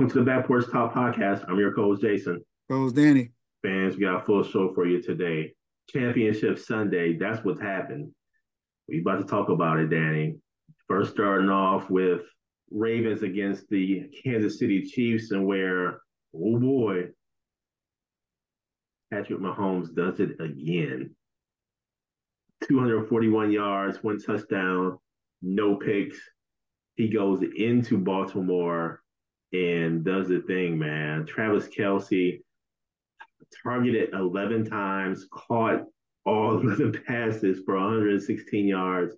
Welcome 0.00 0.14
to 0.14 0.24
the 0.24 0.30
Back 0.30 0.46
Porch 0.46 0.64
Talk 0.72 0.94
podcast. 0.94 1.44
I'm 1.46 1.58
your 1.58 1.74
co-host 1.74 2.00
Jason. 2.00 2.42
Co-host 2.70 2.96
Danny. 2.96 3.32
Fans, 3.62 3.98
we 3.98 4.04
got 4.04 4.22
a 4.22 4.24
full 4.24 4.42
show 4.42 4.72
for 4.72 4.86
you 4.86 5.02
today. 5.02 5.52
Championship 5.90 6.58
Sunday. 6.58 7.18
That's 7.18 7.44
what's 7.44 7.60
happened. 7.60 8.10
We 8.88 9.02
about 9.02 9.18
to 9.18 9.24
talk 9.24 9.50
about 9.50 9.78
it, 9.78 9.90
Danny. 9.90 10.36
First, 10.88 11.12
starting 11.12 11.50
off 11.50 11.90
with 11.90 12.22
Ravens 12.70 13.22
against 13.22 13.68
the 13.68 14.04
Kansas 14.24 14.58
City 14.58 14.80
Chiefs, 14.86 15.32
and 15.32 15.44
where, 15.44 16.00
oh 16.34 16.58
boy, 16.58 17.08
Patrick 19.12 19.40
Mahomes 19.40 19.94
does 19.94 20.18
it 20.18 20.40
again. 20.40 21.14
241 22.66 23.52
yards, 23.52 24.02
one 24.02 24.18
touchdown, 24.18 24.96
no 25.42 25.76
picks. 25.76 26.16
He 26.94 27.08
goes 27.08 27.42
into 27.54 27.98
Baltimore 27.98 29.02
and 29.52 30.04
does 30.04 30.28
the 30.28 30.40
thing, 30.40 30.78
man. 30.78 31.26
Travis 31.26 31.68
Kelce 31.68 32.40
targeted 33.62 34.14
11 34.14 34.66
times, 34.66 35.26
caught 35.30 35.84
all 36.24 36.60
11 36.60 37.02
passes 37.06 37.60
for 37.64 37.74
116 37.74 38.66
yards 38.66 39.14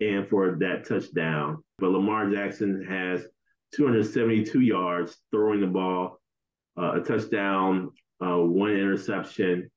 and 0.00 0.28
for 0.28 0.56
that 0.60 0.86
touchdown. 0.86 1.62
But 1.78 1.90
Lamar 1.90 2.30
Jackson 2.30 2.84
has 2.88 3.26
272 3.74 4.60
yards 4.60 5.16
throwing 5.30 5.60
the 5.60 5.66
ball, 5.66 6.20
uh, 6.78 7.00
a 7.00 7.00
touchdown, 7.00 7.90
uh, 8.24 8.38
one 8.38 8.72
interception, 8.72 9.70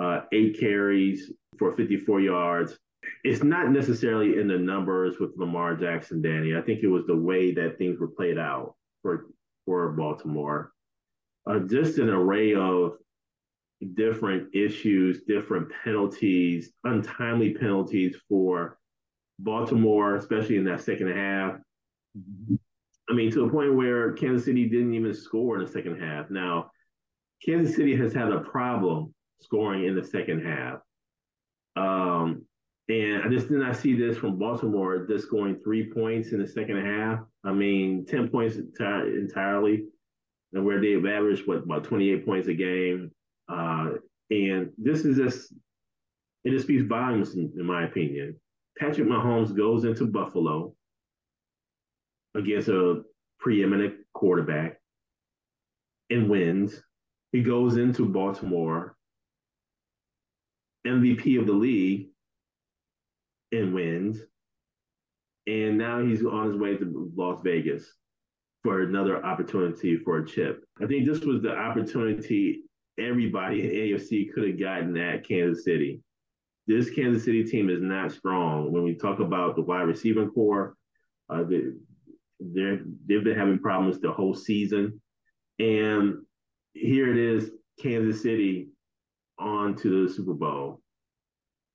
uh, 0.00 0.22
eight 0.32 0.58
carries 0.58 1.32
for 1.58 1.72
54 1.72 2.20
yards. 2.20 2.78
It's 3.22 3.42
not 3.42 3.70
necessarily 3.70 4.38
in 4.38 4.48
the 4.48 4.56
numbers 4.56 5.18
with 5.18 5.36
Lamar 5.36 5.76
Jackson, 5.76 6.22
Danny. 6.22 6.56
I 6.56 6.62
think 6.62 6.82
it 6.82 6.88
was 6.88 7.06
the 7.06 7.16
way 7.16 7.52
that 7.52 7.76
things 7.76 8.00
were 8.00 8.08
played 8.08 8.38
out 8.38 8.74
for 9.04 9.26
for 9.66 9.92
Baltimore. 9.92 10.72
Uh, 11.46 11.60
just 11.60 11.98
an 11.98 12.08
array 12.08 12.54
of 12.54 12.96
different 13.94 14.54
issues, 14.54 15.22
different 15.28 15.68
penalties, 15.84 16.72
untimely 16.84 17.52
penalties 17.52 18.16
for 18.28 18.78
Baltimore, 19.38 20.16
especially 20.16 20.56
in 20.56 20.64
that 20.64 20.80
second 20.80 21.14
half. 21.14 21.56
I 23.10 23.12
mean, 23.12 23.30
to 23.32 23.44
a 23.44 23.50
point 23.50 23.74
where 23.74 24.12
Kansas 24.12 24.46
City 24.46 24.66
didn't 24.68 24.94
even 24.94 25.12
score 25.12 25.58
in 25.58 25.64
the 25.64 25.70
second 25.70 26.00
half. 26.00 26.30
Now, 26.30 26.70
Kansas 27.44 27.76
City 27.76 27.94
has 27.96 28.14
had 28.14 28.32
a 28.32 28.40
problem 28.40 29.14
scoring 29.42 29.84
in 29.84 29.94
the 29.94 30.04
second 30.04 30.46
half. 30.46 30.78
Um, 31.76 32.46
and 32.88 33.22
I 33.22 33.28
just 33.28 33.48
did 33.48 33.58
not 33.58 33.76
see 33.76 33.94
this 33.94 34.18
from 34.18 34.38
Baltimore 34.38 35.06
just 35.06 35.26
scoring 35.26 35.58
three 35.64 35.90
points 35.90 36.32
in 36.32 36.40
the 36.40 36.46
second 36.46 36.84
half. 36.84 37.20
I 37.42 37.52
mean, 37.52 38.04
10 38.04 38.28
points 38.28 38.56
enti- 38.56 39.18
entirely, 39.18 39.86
and 40.52 40.64
where 40.64 40.80
they've 40.80 41.04
averaged, 41.04 41.46
what, 41.46 41.64
about 41.64 41.84
28 41.84 42.26
points 42.26 42.48
a 42.48 42.54
game. 42.54 43.10
Uh, 43.48 43.92
and 44.30 44.70
this 44.76 45.04
is 45.06 45.16
just, 45.16 45.52
it 46.44 46.50
just 46.50 46.66
speaks 46.66 46.84
volumes, 46.84 47.34
in, 47.34 47.52
in 47.58 47.64
my 47.64 47.84
opinion. 47.84 48.38
Patrick 48.78 49.08
Mahomes 49.08 49.56
goes 49.56 49.84
into 49.84 50.06
Buffalo 50.06 50.74
against 52.34 52.68
a 52.68 53.02
preeminent 53.38 53.94
quarterback 54.12 54.78
and 56.10 56.28
wins. 56.28 56.82
He 57.32 57.42
goes 57.42 57.78
into 57.78 58.04
Baltimore, 58.04 58.94
MVP 60.86 61.40
of 61.40 61.46
the 61.46 61.52
league, 61.52 62.08
and 63.54 63.74
wins. 63.74 64.20
And 65.46 65.76
now 65.76 66.04
he's 66.04 66.24
on 66.24 66.48
his 66.48 66.56
way 66.56 66.76
to 66.76 67.12
Las 67.16 67.40
Vegas 67.42 67.92
for 68.62 68.82
another 68.82 69.24
opportunity 69.24 69.98
for 69.98 70.18
a 70.18 70.26
chip. 70.26 70.64
I 70.82 70.86
think 70.86 71.06
this 71.06 71.20
was 71.20 71.42
the 71.42 71.54
opportunity 71.54 72.62
everybody 72.98 73.62
in 73.62 73.98
AFC 73.98 74.32
could 74.32 74.48
have 74.48 74.58
gotten 74.58 74.96
at 74.96 75.26
Kansas 75.26 75.64
City. 75.64 76.00
This 76.66 76.88
Kansas 76.88 77.24
City 77.24 77.44
team 77.44 77.68
is 77.68 77.82
not 77.82 78.12
strong. 78.12 78.72
When 78.72 78.84
we 78.84 78.94
talk 78.94 79.20
about 79.20 79.54
the 79.54 79.62
wide 79.62 79.82
receiving 79.82 80.30
corps, 80.30 80.76
uh, 81.28 81.44
they're, 82.40 82.80
they've 83.06 83.24
been 83.24 83.38
having 83.38 83.58
problems 83.58 84.00
the 84.00 84.12
whole 84.12 84.34
season. 84.34 85.00
And 85.58 86.22
here 86.72 87.10
it 87.10 87.18
is, 87.18 87.50
Kansas 87.80 88.22
City 88.22 88.68
on 89.38 89.74
to 89.76 90.06
the 90.06 90.12
Super 90.12 90.34
Bowl. 90.34 90.80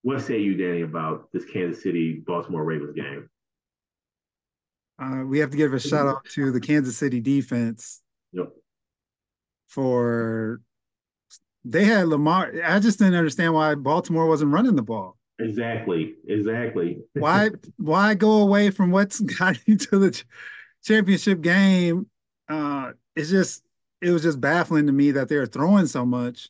What 0.01 0.21
say 0.21 0.39
you, 0.39 0.55
Danny, 0.55 0.81
about 0.81 1.29
this 1.33 1.45
Kansas 1.45 1.83
City 1.83 2.23
Baltimore 2.25 2.63
Ravens 2.63 2.93
game? 2.93 3.29
Uh, 5.01 5.23
we 5.25 5.39
have 5.39 5.49
to 5.51 5.57
give 5.57 5.73
a 5.73 5.79
shout 5.79 6.07
out 6.07 6.25
to 6.33 6.51
the 6.51 6.59
Kansas 6.59 6.97
City 6.97 7.19
defense. 7.19 8.01
Yep. 8.33 8.49
For 9.67 10.61
they 11.63 11.85
had 11.85 12.07
Lamar. 12.07 12.51
I 12.63 12.79
just 12.79 12.99
didn't 12.99 13.15
understand 13.15 13.53
why 13.53 13.75
Baltimore 13.75 14.27
wasn't 14.27 14.51
running 14.51 14.75
the 14.75 14.81
ball. 14.81 15.17
Exactly. 15.39 16.15
Exactly. 16.27 16.99
why 17.13 17.49
why 17.77 18.13
go 18.13 18.41
away 18.41 18.71
from 18.71 18.91
what's 18.91 19.19
got 19.37 19.57
you 19.65 19.77
to 19.77 19.99
the 19.99 20.23
championship 20.83 21.41
game? 21.41 22.07
Uh, 22.49 22.91
it's 23.15 23.29
just 23.29 23.63
it 24.01 24.11
was 24.11 24.23
just 24.23 24.41
baffling 24.41 24.87
to 24.87 24.93
me 24.93 25.11
that 25.11 25.29
they 25.29 25.37
were 25.37 25.45
throwing 25.45 25.87
so 25.87 26.05
much, 26.05 26.49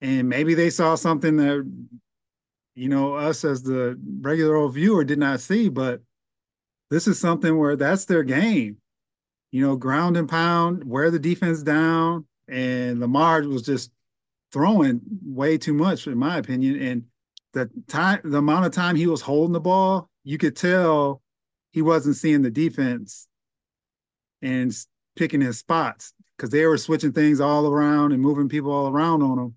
and 0.00 0.28
maybe 0.28 0.54
they 0.54 0.70
saw 0.70 0.94
something 0.94 1.36
that 1.36 1.70
you 2.78 2.88
know 2.88 3.14
us 3.14 3.44
as 3.44 3.62
the 3.62 3.98
regular 4.20 4.56
old 4.56 4.74
viewer 4.74 5.04
did 5.04 5.18
not 5.18 5.40
see. 5.40 5.68
But 5.68 6.00
this 6.90 7.06
is 7.08 7.18
something 7.18 7.58
where 7.58 7.76
that's 7.76 8.04
their 8.04 8.22
game. 8.22 8.76
You 9.50 9.66
know, 9.66 9.76
ground 9.76 10.16
and 10.16 10.28
pound, 10.28 10.84
wear 10.84 11.10
the 11.10 11.18
defense 11.18 11.62
down, 11.62 12.26
and 12.48 13.00
Lamar 13.00 13.42
was 13.42 13.62
just 13.62 13.90
throwing 14.52 15.00
way 15.24 15.58
too 15.58 15.72
much, 15.74 16.06
in 16.06 16.18
my 16.18 16.38
opinion. 16.38 16.80
And 16.80 17.04
the 17.54 17.70
time, 17.88 18.20
the 18.24 18.38
amount 18.38 18.66
of 18.66 18.72
time 18.72 18.94
he 18.94 19.06
was 19.06 19.22
holding 19.22 19.52
the 19.52 19.60
ball, 19.60 20.08
you 20.22 20.38
could 20.38 20.54
tell 20.54 21.22
he 21.70 21.82
wasn't 21.82 22.16
seeing 22.16 22.42
the 22.42 22.50
defense 22.50 23.26
and 24.42 24.72
picking 25.16 25.40
his 25.40 25.58
spots 25.58 26.12
because 26.36 26.50
they 26.50 26.64
were 26.66 26.78
switching 26.78 27.12
things 27.12 27.40
all 27.40 27.66
around 27.66 28.12
and 28.12 28.22
moving 28.22 28.48
people 28.48 28.70
all 28.70 28.88
around 28.88 29.22
on 29.22 29.38
him, 29.38 29.54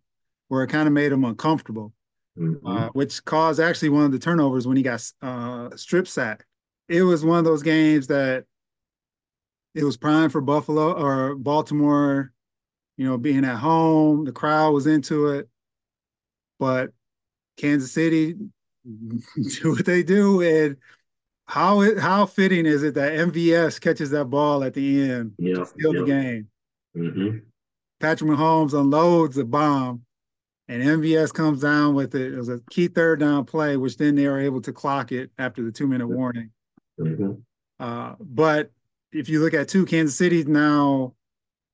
where 0.47 0.63
it 0.63 0.69
kind 0.69 0.87
of 0.87 0.93
made 0.93 1.11
him 1.11 1.23
uncomfortable, 1.23 1.93
mm-hmm. 2.37 2.65
uh, 2.65 2.89
which 2.89 3.23
caused 3.25 3.59
actually 3.59 3.89
one 3.89 4.05
of 4.05 4.11
the 4.11 4.19
turnovers 4.19 4.67
when 4.67 4.77
he 4.77 4.83
got 4.83 5.03
uh, 5.21 5.69
strip 5.75 6.07
sacked. 6.07 6.45
It 6.87 7.03
was 7.03 7.23
one 7.23 7.39
of 7.39 7.45
those 7.45 7.63
games 7.63 8.07
that 8.07 8.45
it 9.73 9.83
was 9.83 9.97
prime 9.97 10.29
for 10.29 10.41
Buffalo 10.41 10.91
or 10.91 11.35
Baltimore 11.35 12.33
you 13.01 13.07
know, 13.07 13.17
being 13.17 13.45
at 13.45 13.57
home, 13.57 14.25
the 14.25 14.31
crowd 14.31 14.73
was 14.73 14.85
into 14.85 15.29
it. 15.29 15.49
But 16.59 16.91
Kansas 17.57 17.91
City 17.91 18.35
do 18.85 19.71
what 19.71 19.87
they 19.87 20.03
do. 20.03 20.41
And 20.41 20.77
how 21.47 21.81
it 21.81 21.97
how 21.97 22.27
fitting 22.27 22.67
is 22.67 22.83
it 22.83 22.93
that 22.93 23.13
MVS 23.13 23.81
catches 23.81 24.11
that 24.11 24.25
ball 24.25 24.63
at 24.63 24.75
the 24.75 25.09
end 25.09 25.33
yeah, 25.39 25.55
to 25.55 25.65
steal 25.65 25.95
yeah. 25.95 25.99
the 25.99 26.05
game? 26.05 26.47
Mm-hmm. 26.95 27.37
Patrick 27.99 28.29
Mahomes 28.29 28.79
unloads 28.79 29.35
a 29.37 29.45
bomb, 29.45 30.03
and 30.67 30.81
MVS 30.81 31.33
comes 31.33 31.61
down 31.61 31.95
with 31.95 32.15
it. 32.15 32.33
It 32.33 32.37
was 32.37 32.49
a 32.49 32.61
key 32.69 32.87
third 32.87 33.19
down 33.19 33.45
play, 33.45 33.77
which 33.77 33.97
then 33.97 34.15
they 34.15 34.27
were 34.27 34.39
able 34.39 34.61
to 34.61 34.71
clock 34.73 35.11
it 35.11 35.31
after 35.37 35.63
the 35.63 35.71
two 35.71 35.87
minute 35.87 36.07
warning. 36.07 36.51
Mm-hmm. 36.99 37.33
Uh, 37.79 38.15
but 38.19 38.71
if 39.11 39.27
you 39.27 39.41
look 39.41 39.53
at 39.53 39.67
two, 39.67 39.85
Kansas 39.85 40.17
City 40.17 40.43
now 40.43 41.13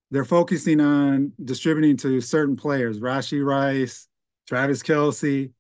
they're 0.09 0.25
focusing 0.25 0.79
on 0.79 1.33
distributing 1.43 1.97
to 1.97 2.21
certain 2.21 2.55
players, 2.55 2.99
Rashee 2.99 3.45
Rice, 3.45 4.07
Travis 4.47 4.81
Kelce, 4.81 5.51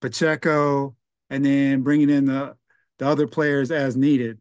Pacheco, 0.00 0.94
and 1.30 1.44
then 1.44 1.82
bringing 1.82 2.10
in 2.10 2.26
the, 2.26 2.56
the 2.98 3.06
other 3.06 3.26
players 3.26 3.70
as 3.70 3.96
needed. 3.96 4.38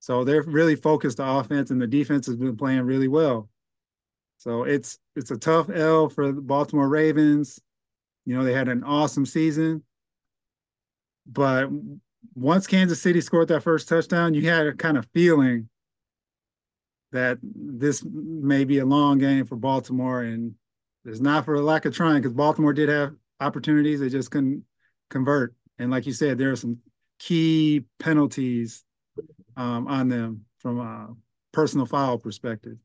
So 0.00 0.24
they're 0.24 0.42
really 0.42 0.74
focused 0.74 1.18
the 1.18 1.28
offense 1.28 1.70
and 1.70 1.80
the 1.80 1.86
defense 1.86 2.26
has 2.26 2.36
been 2.36 2.56
playing 2.56 2.82
really 2.82 3.08
well. 3.08 3.48
So 4.38 4.64
it's 4.64 4.98
it's 5.16 5.30
a 5.30 5.36
tough 5.36 5.68
L 5.70 6.08
for 6.08 6.32
the 6.32 6.40
Baltimore 6.40 6.88
Ravens. 6.88 7.60
You 8.24 8.36
know, 8.36 8.44
they 8.44 8.52
had 8.52 8.68
an 8.68 8.84
awesome 8.84 9.26
season. 9.26 9.82
But 11.26 11.68
once 12.34 12.66
Kansas 12.66 13.00
City 13.00 13.20
scored 13.20 13.48
that 13.48 13.62
first 13.62 13.88
touchdown, 13.88 14.34
you 14.34 14.48
had 14.48 14.66
a 14.66 14.74
kind 14.74 14.96
of 14.96 15.06
feeling 15.12 15.68
that 17.12 17.38
this 17.42 18.04
may 18.04 18.64
be 18.64 18.78
a 18.78 18.86
long 18.86 19.18
game 19.18 19.44
for 19.44 19.56
Baltimore, 19.56 20.22
and 20.22 20.54
it's 21.04 21.20
not 21.20 21.44
for 21.44 21.54
a 21.54 21.60
lack 21.60 21.84
of 21.84 21.94
trying 21.94 22.22
because 22.22 22.32
Baltimore 22.32 22.72
did 22.72 22.88
have 22.88 23.12
opportunities, 23.40 24.00
they 24.00 24.08
just 24.08 24.30
couldn't 24.30 24.64
convert. 25.10 25.54
And 25.78 25.90
like 25.90 26.06
you 26.06 26.12
said, 26.12 26.38
there 26.38 26.52
are 26.52 26.56
some 26.56 26.78
key 27.18 27.84
penalties 27.98 28.84
um, 29.56 29.86
on 29.86 30.08
them 30.08 30.44
from 30.58 30.80
a 30.80 31.14
personal 31.52 31.86
foul 31.86 32.18
perspective. 32.18 32.78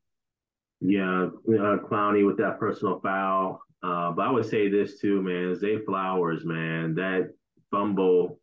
Yeah, 0.80 1.26
uh, 1.26 1.78
Clowney 1.78 2.26
with 2.26 2.38
that 2.38 2.60
personal 2.60 3.00
foul. 3.00 3.62
Uh, 3.84 4.12
but 4.12 4.28
I 4.28 4.32
would 4.32 4.46
say 4.46 4.70
this 4.70 5.00
too, 5.00 5.22
man. 5.22 5.56
Zay 5.56 5.80
Flowers, 5.80 6.46
man, 6.46 6.96
that 6.96 7.32
fumble 7.72 8.40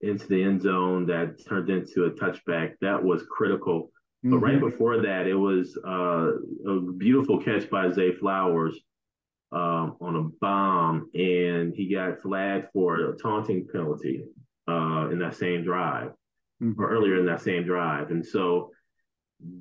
into 0.00 0.26
the 0.28 0.42
end 0.42 0.62
zone 0.62 1.06
that 1.06 1.44
turned 1.46 1.70
into 1.70 2.04
a 2.04 2.10
touchback, 2.10 2.74
that 2.80 3.02
was 3.02 3.24
critical. 3.30 3.90
Mm-hmm. 4.24 4.30
But 4.30 4.38
right 4.38 4.56
mm-hmm. 4.56 4.68
before 4.70 5.00
that, 5.02 5.26
it 5.26 5.34
was 5.34 5.78
uh, 5.86 6.32
a 6.70 6.80
beautiful 6.96 7.42
catch 7.42 7.68
by 7.70 7.90
Zay 7.90 8.12
Flowers 8.12 8.78
um, 9.52 9.96
on 10.00 10.16
a 10.16 10.22
bomb, 10.40 11.10
and 11.14 11.74
he 11.74 11.92
got 11.92 12.20
flagged 12.22 12.68
for 12.72 13.10
a 13.10 13.16
taunting 13.16 13.66
penalty 13.72 14.24
uh, 14.68 15.08
in 15.10 15.18
that 15.20 15.36
same 15.36 15.64
drive, 15.64 16.10
mm-hmm. 16.62 16.80
or 16.80 16.90
earlier 16.90 17.18
in 17.18 17.26
that 17.26 17.42
same 17.42 17.64
drive. 17.64 18.10
And 18.10 18.24
so 18.24 18.70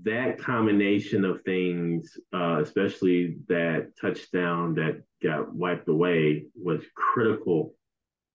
that 0.03 0.39
combination 0.39 1.23
of 1.23 1.41
things, 1.43 2.17
uh, 2.33 2.59
especially 2.61 3.37
that 3.47 3.91
touchdown 3.99 4.75
that 4.75 5.03
got 5.21 5.53
wiped 5.53 5.87
away, 5.87 6.45
was 6.55 6.81
critical 6.95 7.75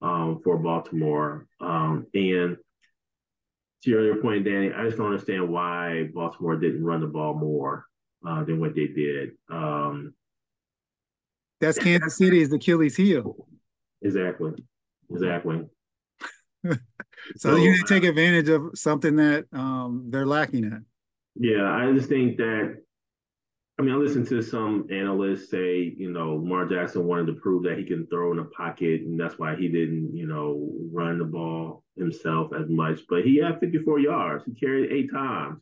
um, 0.01 0.41
for 0.45 0.59
Baltimore. 0.59 1.47
Um, 1.61 2.07
and 2.15 2.57
to 3.83 3.91
your 3.91 4.01
earlier 4.01 4.23
point, 4.23 4.45
Danny, 4.45 4.73
I 4.73 4.85
just 4.85 4.97
don't 4.97 5.07
understand 5.07 5.49
why 5.49 6.09
Baltimore 6.15 6.57
didn't 6.57 6.85
run 6.85 7.01
the 7.01 7.09
ball 7.09 7.35
more 7.35 7.87
uh, 8.27 8.45
than 8.45 8.61
what 8.61 8.75
they 8.75 8.87
did. 8.87 9.33
Um, 9.51 10.15
That's 11.61 11.79
Kansas 11.79 12.17
City's 12.17 12.53
Achilles 12.53 12.97
heel. 12.97 13.49
Exactly. 14.01 14.53
Exactly. 15.11 15.67
so, 16.65 16.77
so, 17.37 17.57
you 17.57 17.73
need 17.73 17.79
to 17.79 17.87
take 17.89 18.05
advantage 18.05 18.49
of 18.49 18.71
something 18.75 19.17
that 19.17 19.47
um, 19.53 20.07
they're 20.11 20.27
lacking 20.27 20.67
at. 20.67 20.83
Yeah, 21.35 21.71
I 21.71 21.93
just 21.93 22.09
think 22.09 22.37
that. 22.39 22.79
I 23.79 23.83
mean, 23.83 23.95
I 23.95 23.97
listened 23.97 24.29
to 24.29 24.43
some 24.43 24.87
analysts 24.91 25.51
say, 25.51 25.95
you 25.97 26.11
know, 26.11 26.35
Lamar 26.35 26.67
Jackson 26.67 27.07
wanted 27.07 27.27
to 27.29 27.41
prove 27.41 27.63
that 27.65 27.79
he 27.79 27.85
can 27.85 28.07
throw 28.07 28.31
in 28.31 28.39
a 28.39 28.45
pocket, 28.45 29.01
and 29.01 29.19
that's 29.19 29.39
why 29.39 29.57
he 29.57 29.67
didn't, 29.67 30.15
you 30.15 30.27
know, 30.27 30.71
run 30.93 31.19
the 31.19 31.25
ball 31.25 31.83
himself 31.97 32.53
as 32.55 32.69
much. 32.69 33.01
But 33.09 33.25
he 33.25 33.39
had 33.39 33.61
54 33.61 33.99
yards. 33.99 34.45
He 34.45 34.53
carried 34.55 34.93
eight 34.93 35.11
times, 35.11 35.59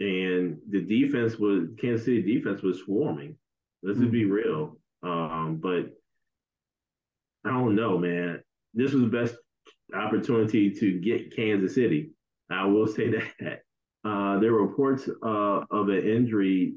and 0.00 0.58
the 0.68 0.82
defense 0.82 1.38
was 1.38 1.68
Kansas 1.80 2.04
City 2.04 2.22
defense 2.22 2.62
was 2.62 2.80
swarming. 2.80 3.36
Let's 3.82 3.98
mm-hmm. 3.98 4.10
be 4.10 4.24
real. 4.26 4.78
Um, 5.02 5.58
but 5.60 5.96
I 7.44 7.50
don't 7.50 7.74
know, 7.74 7.96
man. 7.96 8.42
This 8.74 8.92
was 8.92 9.02
the 9.02 9.08
best 9.08 9.36
opportunity 9.94 10.70
to 10.70 11.00
get 11.00 11.34
Kansas 11.34 11.74
City. 11.74 12.10
I 12.50 12.66
will 12.66 12.86
say 12.86 13.10
that. 13.40 13.62
Uh, 14.06 14.38
there 14.38 14.52
were 14.52 14.64
reports 14.64 15.08
uh, 15.08 15.64
of 15.70 15.88
an 15.88 15.98
injury 15.98 16.74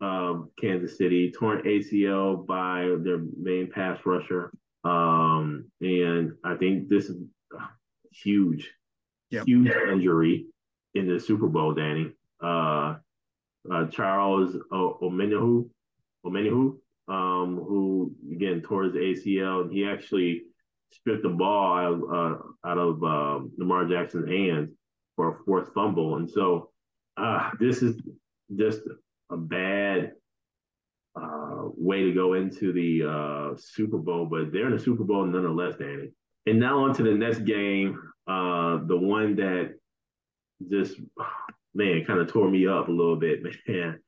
of 0.00 0.48
Kansas 0.60 0.98
City, 0.98 1.30
torn 1.30 1.62
ACL 1.62 2.44
by 2.44 2.96
their 3.04 3.20
main 3.40 3.70
pass 3.70 4.00
rusher. 4.04 4.52
Um, 4.82 5.70
and 5.80 6.32
I 6.42 6.56
think 6.56 6.88
this 6.88 7.04
is 7.04 7.22
huge, 8.10 8.68
yep. 9.30 9.46
huge 9.46 9.70
injury 9.70 10.46
in 10.96 11.06
the 11.06 11.20
Super 11.20 11.46
Bowl, 11.46 11.72
Danny. 11.72 12.10
Uh, 12.42 12.96
uh, 13.72 13.86
Charles 13.86 14.56
o- 14.72 14.98
Omenihu, 15.00 15.68
Omenihu, 16.26 16.78
um, 17.06 17.62
who 17.64 18.12
again 18.32 18.60
tore 18.60 18.84
his 18.84 18.94
ACL. 18.94 19.72
He 19.72 19.86
actually 19.86 20.42
stripped 20.90 21.22
the 21.22 21.28
ball 21.28 21.78
out 21.78 21.92
of, 21.92 22.02
uh, 22.02 22.68
out 22.68 22.78
of 22.78 23.04
uh, 23.04 23.44
Lamar 23.56 23.84
Jackson's 23.84 24.28
hands 24.28 24.70
for 25.14 25.28
a 25.28 25.44
fourth 25.44 25.72
fumble, 25.74 26.16
and 26.16 26.28
so 26.28 26.71
uh, 27.16 27.50
this 27.58 27.82
is 27.82 28.00
just 28.56 28.80
a 29.30 29.36
bad 29.36 30.12
uh, 31.14 31.68
way 31.76 32.04
to 32.04 32.12
go 32.12 32.34
into 32.34 32.72
the 32.72 33.08
uh, 33.08 33.56
Super 33.58 33.98
Bowl, 33.98 34.26
but 34.26 34.52
they're 34.52 34.66
in 34.66 34.76
the 34.76 34.78
Super 34.78 35.04
Bowl 35.04 35.24
nonetheless, 35.24 35.74
Danny. 35.78 36.10
And 36.46 36.58
now 36.58 36.84
on 36.84 36.94
to 36.94 37.02
the 37.02 37.12
next 37.12 37.40
game, 37.40 38.00
uh, 38.26 38.78
the 38.86 38.96
one 38.96 39.36
that 39.36 39.74
just 40.70 40.96
man 41.74 42.04
kind 42.04 42.20
of 42.20 42.28
tore 42.28 42.50
me 42.50 42.66
up 42.66 42.88
a 42.88 42.92
little 42.92 43.16
bit, 43.16 43.40
man. 43.68 44.00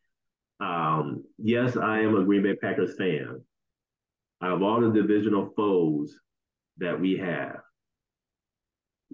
Um, 0.61 1.25
yes, 1.39 1.77
I 1.77 2.01
am 2.01 2.17
a 2.17 2.25
Green 2.25 2.43
Bay 2.43 2.55
Packers 2.55 2.97
fan. 2.97 3.41
Out 4.43 4.53
of 4.53 4.63
all 4.63 4.81
the 4.81 4.91
divisional 4.91 5.53
foes 5.57 6.17
that 6.79 7.01
we 7.01 7.17
have, 7.17 7.61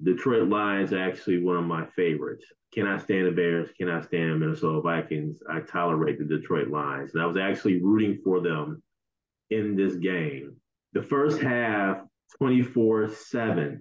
Detroit 0.02 0.49
Lions 0.49 0.93
actually 0.93 1.43
one 1.43 1.56
of 1.56 1.64
my 1.64 1.87
favorites. 1.97 2.44
Cannot 2.73 3.02
stand 3.02 3.26
the 3.26 3.32
Bears, 3.32 3.70
cannot 3.76 4.05
stand 4.05 4.41
Minnesota 4.41 4.81
Vikings. 4.81 5.43
I 5.50 5.61
tolerate 5.61 6.19
the 6.19 6.25
Detroit 6.25 6.69
Lions. 6.69 7.14
And 7.14 7.23
I 7.23 7.26
was 7.26 7.37
actually 7.37 7.82
rooting 7.82 8.20
for 8.23 8.41
them 8.41 8.82
in 9.50 9.76
this 9.76 9.97
game. 9.97 10.56
The 10.93 11.02
first 11.02 11.41
half, 11.41 11.99
24 12.38 13.11
7, 13.11 13.81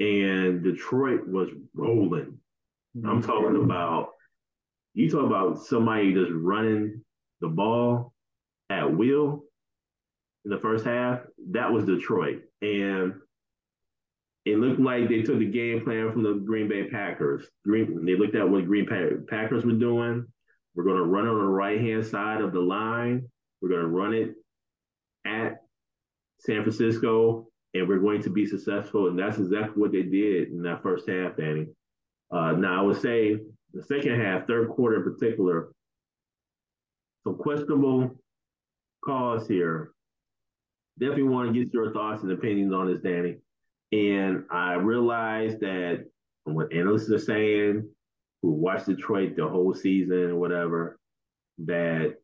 and 0.00 0.62
Detroit 0.62 1.26
was 1.26 1.50
rolling. 1.74 2.38
I'm 3.04 3.22
talking 3.22 3.62
about, 3.62 4.10
you 4.94 5.08
talk 5.08 5.24
about 5.24 5.62
somebody 5.62 6.12
just 6.12 6.32
running 6.32 7.04
the 7.40 7.48
ball 7.48 8.12
at 8.68 8.92
will 8.92 9.44
in 10.44 10.50
the 10.50 10.58
first 10.58 10.84
half. 10.84 11.20
That 11.50 11.72
was 11.72 11.84
Detroit. 11.84 12.42
And 12.62 13.14
it 14.52 14.58
looked 14.58 14.80
like 14.80 15.08
they 15.08 15.22
took 15.22 15.38
the 15.38 15.46
game 15.46 15.84
plan 15.84 16.12
from 16.12 16.22
the 16.22 16.34
Green 16.34 16.68
Bay 16.68 16.88
Packers. 16.88 17.46
Green, 17.64 18.04
they 18.04 18.16
looked 18.16 18.34
at 18.34 18.48
what 18.48 18.62
the 18.62 18.66
Green 18.66 18.86
Packers 19.28 19.64
were 19.64 19.72
doing. 19.72 20.26
We're 20.74 20.84
going 20.84 20.96
to 20.96 21.04
run 21.04 21.26
on 21.26 21.38
the 21.38 21.44
right 21.44 21.80
hand 21.80 22.06
side 22.06 22.40
of 22.40 22.52
the 22.52 22.60
line. 22.60 23.28
We're 23.60 23.70
going 23.70 23.82
to 23.82 23.88
run 23.88 24.14
it 24.14 24.34
at 25.26 25.62
San 26.38 26.62
Francisco, 26.62 27.48
and 27.74 27.88
we're 27.88 27.98
going 27.98 28.22
to 28.22 28.30
be 28.30 28.46
successful. 28.46 29.08
And 29.08 29.18
that's 29.18 29.38
exactly 29.38 29.80
what 29.80 29.92
they 29.92 30.02
did 30.02 30.48
in 30.48 30.62
that 30.62 30.82
first 30.82 31.08
half, 31.08 31.36
Danny. 31.36 31.66
Uh, 32.30 32.52
now, 32.52 32.80
I 32.80 32.82
would 32.82 33.00
say 33.00 33.38
the 33.72 33.82
second 33.82 34.20
half, 34.20 34.46
third 34.46 34.70
quarter 34.70 34.96
in 34.96 35.02
particular, 35.02 35.72
some 37.24 37.36
questionable 37.36 38.10
calls 39.04 39.46
here. 39.46 39.92
Definitely 40.98 41.24
want 41.24 41.52
to 41.52 41.64
get 41.64 41.74
your 41.74 41.92
thoughts 41.92 42.22
and 42.22 42.32
opinions 42.32 42.72
on 42.72 42.86
this, 42.86 43.02
Danny. 43.02 43.36
And 43.92 44.44
I 44.50 44.74
realized 44.74 45.60
that 45.60 46.06
what 46.44 46.72
analysts 46.72 47.10
are 47.10 47.18
saying, 47.18 47.88
who 48.42 48.50
watched 48.52 48.86
Detroit 48.86 49.36
the 49.36 49.48
whole 49.48 49.74
season 49.74 50.30
or 50.30 50.36
whatever, 50.36 50.98
that 51.58 52.16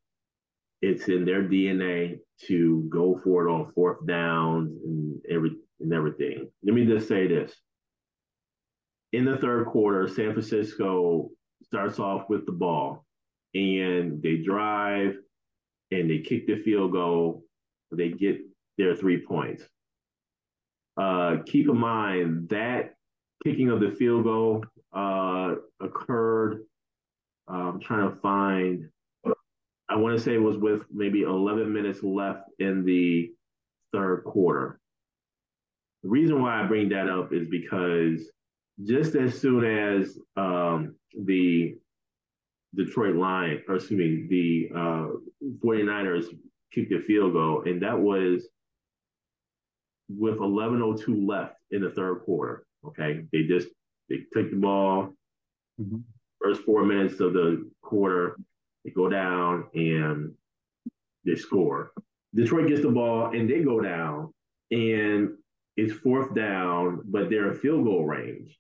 it's 0.80 1.08
in 1.08 1.25
their 1.25 1.42
DNA 1.42 2.18
to 2.46 2.87
go 2.88 3.20
for 3.23 3.46
it 3.46 3.50
on 3.50 3.73
fourth 3.73 4.06
downs 4.06 4.73
and 4.85 5.20
every 5.28 5.56
and 5.80 5.92
everything. 5.92 6.49
Let 6.62 6.75
me 6.75 6.87
just 6.87 7.08
say 7.08 7.26
this. 7.26 7.52
In 9.12 9.25
the 9.25 9.37
third 9.37 9.66
quarter, 9.66 10.08
San 10.08 10.32
Francisco 10.32 11.30
starts 11.64 11.99
off 11.99 12.28
with 12.28 12.46
the 12.46 12.52
ball 12.52 13.04
and 13.54 14.23
they 14.23 14.37
drive 14.37 15.16
and 15.90 16.11
they 16.11 16.18
kick 16.20 16.46
the 16.46 16.62
field 16.62 16.92
goal. 16.92 17.42
They 17.90 18.11
get 18.11 18.38
their 18.78 18.94
three 18.94 19.25
points 19.25 19.64
uh, 20.97 21.37
keep 21.47 21.69
in 21.69 21.76
mind 21.76 22.49
that 22.49 22.95
kicking 23.45 23.71
of 23.71 23.81
the 23.81 23.91
field 23.91 24.25
goal 24.25 24.65
uh, 24.95 25.55
occurred. 25.81 26.65
Uh, 27.49 27.71
I'm 27.71 27.81
trying 27.81 28.11
to 28.11 28.17
find. 28.17 28.88
I 29.88 29.95
want 29.97 30.17
to 30.17 30.23
say 30.23 30.35
it 30.35 30.43
was 30.43 30.57
with 30.57 30.83
maybe 30.93 31.23
11 31.23 31.73
minutes 31.73 32.03
left 32.03 32.49
in 32.59 32.85
the 32.85 33.31
third 33.93 34.25
quarter. 34.25 34.81
The 36.03 36.09
reason 36.09 36.43
why 36.43 36.61
I 36.61 36.67
bring 36.67 36.88
that 36.88 37.09
up 37.09 37.33
is 37.33 37.47
because 37.49 38.31
just 38.85 39.15
as 39.15 39.38
soon 39.38 39.65
as 39.65 40.19
um, 40.37 40.97
the 41.25 41.76
Detroit 42.75 43.17
Lions, 43.17 43.62
or 43.69 43.76
excuse 43.76 43.99
me, 43.99 44.26
the 44.29 44.79
uh, 44.79 45.07
49ers 45.65 46.26
kicked 46.73 46.91
the 46.91 46.99
field 46.99 47.33
goal, 47.33 47.62
and 47.65 47.81
that 47.83 47.99
was 47.99 48.49
with 50.08 50.38
11:02 50.38 51.26
left 51.26 51.56
in 51.70 51.82
the 51.82 51.90
third 51.90 52.22
quarter. 52.25 52.66
Okay, 52.84 53.25
they 53.32 53.42
just 53.44 53.68
they 54.08 54.18
take 54.34 54.50
the 54.50 54.56
ball. 54.56 55.12
Mm-hmm. 55.80 55.98
First 56.42 56.62
four 56.62 56.84
minutes 56.84 57.20
of 57.20 57.32
the 57.32 57.68
quarter, 57.82 58.36
they 58.84 58.90
go 58.90 59.08
down 59.08 59.68
and 59.75 60.34
they 61.25 61.34
score. 61.34 61.92
Detroit 62.34 62.68
gets 62.68 62.82
the 62.82 62.90
ball 62.90 63.34
and 63.34 63.48
they 63.48 63.62
go 63.62 63.80
down, 63.80 64.32
and 64.70 65.30
it's 65.76 65.92
fourth 65.92 66.34
down, 66.34 67.02
but 67.04 67.28
they're 67.28 67.52
in 67.52 67.58
field 67.58 67.84
goal 67.84 68.04
range. 68.04 68.56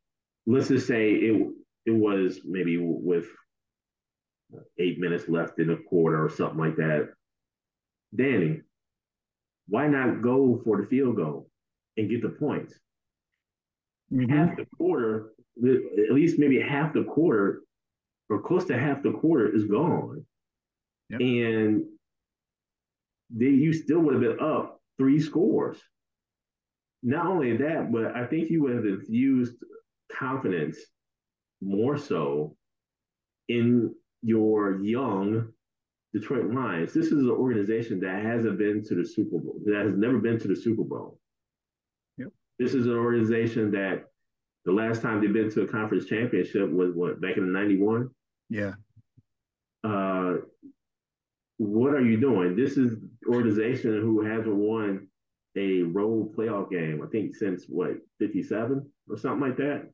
Let's 0.46 0.68
just 0.68 0.86
say 0.86 1.12
it 1.12 1.52
it 1.86 1.92
was 1.92 2.40
maybe 2.44 2.78
with 2.78 3.26
eight 4.78 4.98
minutes 4.98 5.28
left 5.28 5.58
in 5.58 5.68
the 5.68 5.76
quarter 5.88 6.24
or 6.24 6.30
something 6.30 6.58
like 6.58 6.76
that. 6.76 7.10
Danny, 8.14 8.62
why 9.68 9.86
not 9.86 10.22
go 10.22 10.60
for 10.64 10.80
the 10.80 10.86
field 10.86 11.16
goal 11.16 11.48
and 11.96 12.08
get 12.08 12.22
the 12.22 12.28
points? 12.28 12.74
Mm-hmm. 14.12 14.32
Half 14.32 14.56
the 14.56 14.66
quarter, 14.76 15.32
at 15.58 16.12
least 16.12 16.38
maybe 16.38 16.60
half 16.60 16.92
the 16.92 17.04
quarter, 17.04 17.62
or 18.28 18.42
close 18.42 18.64
to 18.66 18.78
half 18.78 19.02
the 19.02 19.12
quarter 19.12 19.54
is 19.54 19.64
gone. 19.64 20.24
Yep. 21.10 21.20
And 21.20 21.84
they, 23.30 23.46
you 23.46 23.72
still 23.72 24.00
would 24.00 24.14
have 24.14 24.22
been 24.22 24.40
up 24.40 24.80
three 24.98 25.20
scores. 25.20 25.78
Not 27.02 27.26
only 27.26 27.56
that, 27.56 27.92
but 27.92 28.16
I 28.16 28.26
think 28.26 28.50
you 28.50 28.62
would 28.62 28.74
have 28.74 28.84
infused 28.84 29.54
confidence 30.12 30.78
more 31.60 31.96
so 31.96 32.56
in 33.48 33.94
your 34.22 34.80
young 34.80 35.52
Detroit 36.18 36.46
Lions. 36.46 36.94
This 36.94 37.06
is 37.06 37.20
an 37.20 37.30
organization 37.30 38.00
that 38.00 38.24
hasn't 38.24 38.56
been 38.56 38.82
to 38.84 38.94
the 38.94 39.06
Super 39.06 39.38
Bowl, 39.38 39.60
that 39.66 39.84
has 39.84 39.96
never 39.96 40.18
been 40.18 40.38
to 40.38 40.48
the 40.48 40.56
Super 40.56 40.82
Bowl. 40.82 41.18
Yep. 42.16 42.28
This 42.58 42.72
is 42.72 42.86
an 42.86 42.96
organization 42.96 43.70
that 43.72 44.06
the 44.64 44.72
last 44.72 45.02
time 45.02 45.20
they've 45.20 45.32
been 45.32 45.50
to 45.50 45.62
a 45.62 45.66
conference 45.66 46.06
championship 46.06 46.70
was 46.70 46.94
what 46.94 47.20
back 47.20 47.36
in 47.36 47.52
the 47.52 47.58
'91. 47.58 48.08
Yeah. 48.48 48.72
Uh, 49.84 50.36
what 51.58 51.92
are 51.92 52.04
you 52.04 52.18
doing? 52.18 52.56
This 52.56 52.78
is 52.78 52.94
organization 53.28 54.00
who 54.00 54.24
hasn't 54.24 54.56
won 54.56 55.08
a 55.54 55.82
road 55.82 56.34
playoff 56.34 56.70
game, 56.70 57.02
I 57.02 57.08
think 57.08 57.34
since 57.34 57.64
what, 57.68 57.92
57 58.18 58.90
or 59.08 59.16
something 59.16 59.40
like 59.40 59.56
that. 59.58 59.90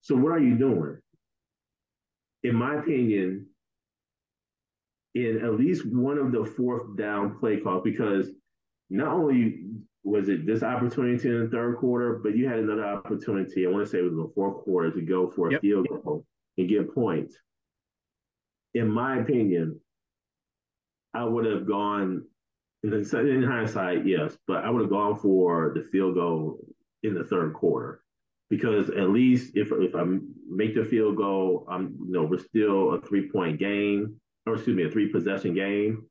So 0.00 0.14
what 0.16 0.32
are 0.32 0.40
you 0.40 0.56
doing? 0.56 0.98
In 2.42 2.54
my 2.54 2.76
opinion, 2.76 3.46
in 5.14 5.44
at 5.44 5.54
least 5.54 5.86
one 5.86 6.18
of 6.18 6.32
the 6.32 6.44
fourth 6.44 6.96
down 6.96 7.38
play 7.38 7.58
calls, 7.58 7.82
because 7.84 8.30
not 8.90 9.08
only 9.08 9.62
was 10.02 10.28
it 10.28 10.46
this 10.46 10.62
opportunity 10.62 11.28
in 11.28 11.44
the 11.44 11.48
third 11.48 11.76
quarter, 11.76 12.20
but 12.22 12.36
you 12.36 12.48
had 12.48 12.58
another 12.58 12.84
opportunity, 12.84 13.66
I 13.66 13.70
want 13.70 13.84
to 13.84 13.90
say 13.90 13.98
it 13.98 14.02
was 14.02 14.14
the 14.14 14.32
fourth 14.34 14.64
quarter, 14.64 14.90
to 14.90 15.00
go 15.00 15.30
for 15.30 15.48
a 15.48 15.52
yep. 15.52 15.60
field 15.60 15.88
goal 15.88 16.26
and 16.58 16.68
get 16.68 16.94
points. 16.94 17.36
In 18.74 18.90
my 18.90 19.20
opinion, 19.20 19.80
I 21.14 21.24
would 21.24 21.46
have 21.46 21.66
gone 21.66 22.24
in, 22.82 22.90
the, 22.90 23.18
in 23.20 23.42
hindsight, 23.42 24.06
yes, 24.06 24.36
but 24.46 24.64
I 24.64 24.70
would 24.70 24.82
have 24.82 24.90
gone 24.90 25.16
for 25.16 25.72
the 25.74 25.82
field 25.82 26.16
goal 26.16 26.58
in 27.02 27.14
the 27.14 27.24
third 27.24 27.54
quarter 27.54 28.02
because 28.50 28.90
at 28.90 29.10
least 29.10 29.52
if 29.54 29.72
if 29.72 29.94
I 29.94 30.04
make 30.48 30.74
the 30.74 30.84
field 30.84 31.16
goal, 31.16 31.66
I'm 31.68 31.96
you 32.04 32.12
know 32.12 32.24
we're 32.24 32.38
still 32.38 32.94
a 32.94 33.00
three 33.00 33.30
point 33.30 33.58
game 33.58 34.20
or 34.46 34.54
excuse 34.54 34.76
me 34.76 34.84
a 34.84 34.90
three 34.90 35.10
possession 35.10 35.54
game. 35.54 36.06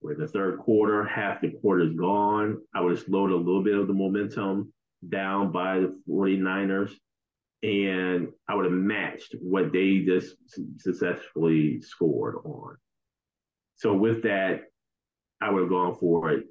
We're 0.00 0.16
the 0.16 0.28
third 0.28 0.58
quarter, 0.58 1.04
half 1.04 1.40
the 1.40 1.50
quarter 1.50 1.84
is 1.84 1.94
gone. 1.94 2.60
I 2.74 2.80
would 2.80 2.96
have 2.96 3.06
slowed 3.06 3.30
a 3.30 3.36
little 3.36 3.62
bit 3.62 3.78
of 3.78 3.86
the 3.86 3.94
momentum 3.94 4.72
down 5.08 5.50
by 5.50 5.80
the 5.80 5.98
49ers 6.08 6.92
and 7.64 8.28
I 8.46 8.54
would 8.54 8.66
have 8.66 8.74
matched 8.74 9.34
what 9.40 9.72
they 9.72 10.00
just 10.00 10.36
successfully 10.76 11.80
scored 11.80 12.36
on. 12.44 12.76
So 13.76 13.94
with 13.94 14.22
that, 14.24 14.64
I 15.40 15.50
would 15.50 15.62
have 15.62 15.70
gone 15.70 15.96
for 15.98 16.30
it. 16.30 16.44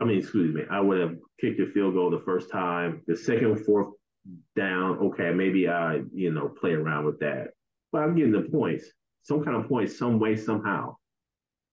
I 0.00 0.04
mean, 0.04 0.18
excuse 0.18 0.54
me, 0.54 0.62
I 0.70 0.80
would 0.80 1.00
have 1.00 1.16
kicked 1.40 1.60
a 1.60 1.66
field 1.66 1.94
goal 1.94 2.10
the 2.10 2.22
first 2.24 2.50
time. 2.50 3.02
The 3.08 3.16
second, 3.16 3.64
fourth 3.64 3.88
down, 4.56 4.98
okay, 4.98 5.32
maybe 5.32 5.68
I, 5.68 6.02
you 6.14 6.32
know, 6.32 6.48
play 6.48 6.72
around 6.72 7.04
with 7.04 7.18
that. 7.18 7.48
But 7.90 8.02
I'm 8.02 8.14
getting 8.14 8.32
the 8.32 8.48
points, 8.48 8.84
some 9.22 9.44
kind 9.44 9.56
of 9.56 9.68
point, 9.68 9.90
some 9.90 10.18
way, 10.18 10.36
somehow. 10.36 10.96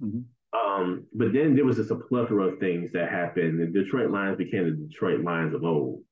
Mm-hmm. 0.02 0.22
Um, 0.58 1.06
but 1.14 1.34
then 1.34 1.56
there 1.56 1.66
was 1.66 1.78
just 1.78 1.92
a 1.92 1.96
plethora 1.96 2.48
of 2.48 2.60
things 2.60 2.92
that 2.94 3.10
happened. 3.10 3.60
The 3.60 3.68
Detroit 3.68 4.12
Lions 4.12 4.38
became 4.38 4.66
the 4.66 4.88
Detroit 4.88 5.22
Lions 5.22 5.54
of 5.54 5.64
old 5.64 6.04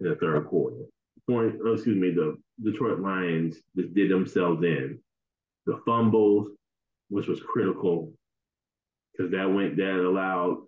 in 0.00 0.08
the 0.08 0.16
third 0.16 0.46
quarter. 0.46 0.84
Point, 1.28 1.56
oh, 1.64 1.74
excuse 1.74 1.96
me, 1.96 2.10
the 2.10 2.36
Detroit 2.62 3.00
Lions 3.00 3.56
just 3.76 3.94
did 3.94 4.10
themselves 4.10 4.62
in. 4.64 4.98
The 5.66 5.80
fumbles, 5.86 6.48
which 7.08 7.28
was 7.28 7.40
critical 7.40 8.12
because 9.12 9.30
that 9.32 9.52
went 9.52 9.76
that 9.76 10.06
allowed 10.06 10.62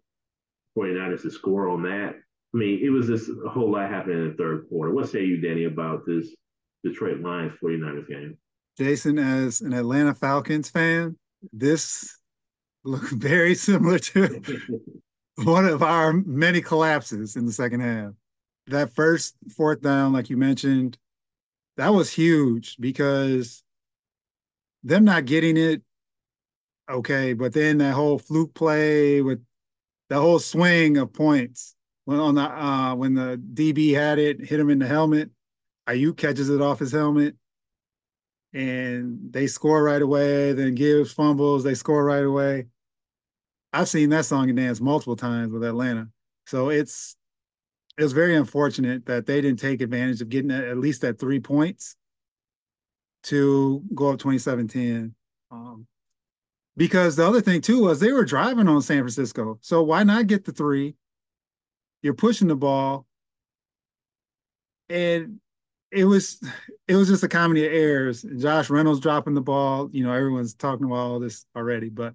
49ers 0.77 1.23
to 1.23 1.31
score 1.31 1.69
on 1.69 1.83
that. 1.85 2.15
I 2.55 2.59
mean, 2.59 2.81
it 2.83 2.91
was 2.91 3.07
just 3.07 3.31
a 3.45 3.49
whole 3.49 3.73
lot 3.73 3.91
happening 3.91 4.19
in 4.19 4.29
the 4.29 4.35
third 4.35 4.67
quarter. 4.69 4.93
What 4.93 5.09
say 5.09 5.25
you, 5.25 5.39
Danny, 5.39 5.65
about 5.65 6.05
this 6.07 6.35
Detroit 6.85 7.21
Lions 7.21 7.55
49ers 7.63 8.09
game? 8.09 8.37
Jason, 8.79 9.19
as 9.19 9.61
an 9.61 9.73
Atlanta 9.73 10.15
Falcons 10.15 10.71
fan, 10.71 11.17
this 11.53 12.19
looked 12.85 13.11
very 13.13 13.55
similar 13.55 13.99
to 13.99 14.43
one 15.45 15.67
of 15.67 15.83
our 15.83 16.13
many 16.13 16.61
collapses 16.61 17.37
in 17.37 17.47
the 17.47 17.53
second 17.53 17.81
half. 17.81 18.13
That 18.69 18.95
first 18.95 19.35
fourth 19.57 19.83
down, 19.83 20.13
like 20.13 20.31
you 20.31 20.37
mentioned, 20.37 20.97
that 21.77 21.89
was 21.89 22.11
huge 22.11 22.77
because 22.79 23.63
them 24.85 25.05
not 25.05 25.25
getting 25.25 25.57
it 25.57 25.83
okay, 26.89 27.33
but 27.33 27.53
then 27.53 27.79
that 27.79 27.95
whole 27.95 28.19
fluke 28.19 28.55
play 28.55 29.23
with 29.23 29.43
the 30.09 30.21
whole 30.21 30.39
swing 30.39 30.99
of 30.99 31.13
points 31.13 31.75
when 32.05 32.19
on 32.19 32.35
the 32.35 32.43
uh, 32.43 32.95
when 32.95 33.15
the 33.15 33.41
DB 33.55 33.95
had 33.95 34.19
it, 34.19 34.45
hit 34.45 34.61
him 34.61 34.71
in 34.71 34.79
the 34.79 34.87
helmet. 34.87 35.31
Aiyuk 35.89 36.17
catches 36.17 36.49
it 36.49 36.61
off 36.61 36.79
his 36.79 36.93
helmet, 36.93 37.35
and 38.53 39.33
they 39.33 39.47
score 39.47 39.83
right 39.83 40.03
away. 40.03 40.53
Then 40.53 40.75
Gibbs 40.75 41.13
fumbles, 41.13 41.65
they 41.65 41.75
score 41.75 42.05
right 42.05 42.25
away. 42.25 42.67
I've 43.73 43.89
seen 43.89 44.11
that 44.11 44.27
song 44.27 44.49
and 44.49 44.57
dance 44.57 44.81
multiple 44.81 45.17
times 45.17 45.53
with 45.53 45.65
Atlanta, 45.65 46.09
so 46.47 46.69
it's 46.69 47.17
it 47.99 48.03
was 48.03 48.13
very 48.13 48.35
unfortunate 48.35 49.07
that 49.07 49.27
they 49.27 49.41
didn't 49.41 49.59
take 49.59 49.81
advantage 49.81 50.21
of 50.23 50.29
getting 50.29 50.51
at 50.51 50.79
least 50.79 51.03
that 51.03 51.19
three 51.19 51.41
points 51.41 51.97
to 53.25 53.83
go 53.95 54.11
up 54.11 54.19
27-10. 54.19 55.13
Um, 55.51 55.87
because 56.77 57.17
the 57.17 57.27
other 57.27 57.41
thing 57.41 57.61
too 57.61 57.83
was 57.83 58.01
they 58.01 58.13
were 58.13 58.25
driving 58.25 58.69
on 58.69 58.81
San 58.83 59.01
Francisco. 59.01 59.59
So 59.61 59.83
why 59.83 60.05
not 60.05 60.27
get 60.27 60.45
the 60.45 60.53
three? 60.53 60.95
You're 62.03 62.15
pushing 62.15 62.49
the 62.49 62.57
ball. 62.57 63.07
And 64.89 65.41
it 65.93 66.05
was 66.07 66.43
it 66.89 66.97
was 66.97 67.09
just 67.09 67.23
a 67.23 67.29
comedy 67.29 67.67
of 67.67 67.73
errors. 67.73 68.23
Josh 68.39 68.71
Reynolds 68.71 69.01
dropping 69.01 69.35
the 69.35 69.41
ball. 69.41 69.91
You 69.93 70.05
know, 70.05 70.13
everyone's 70.13 70.55
talking 70.55 70.87
about 70.87 70.97
all 70.97 71.21
this 71.21 71.45
already, 71.55 71.91
but 71.91 72.15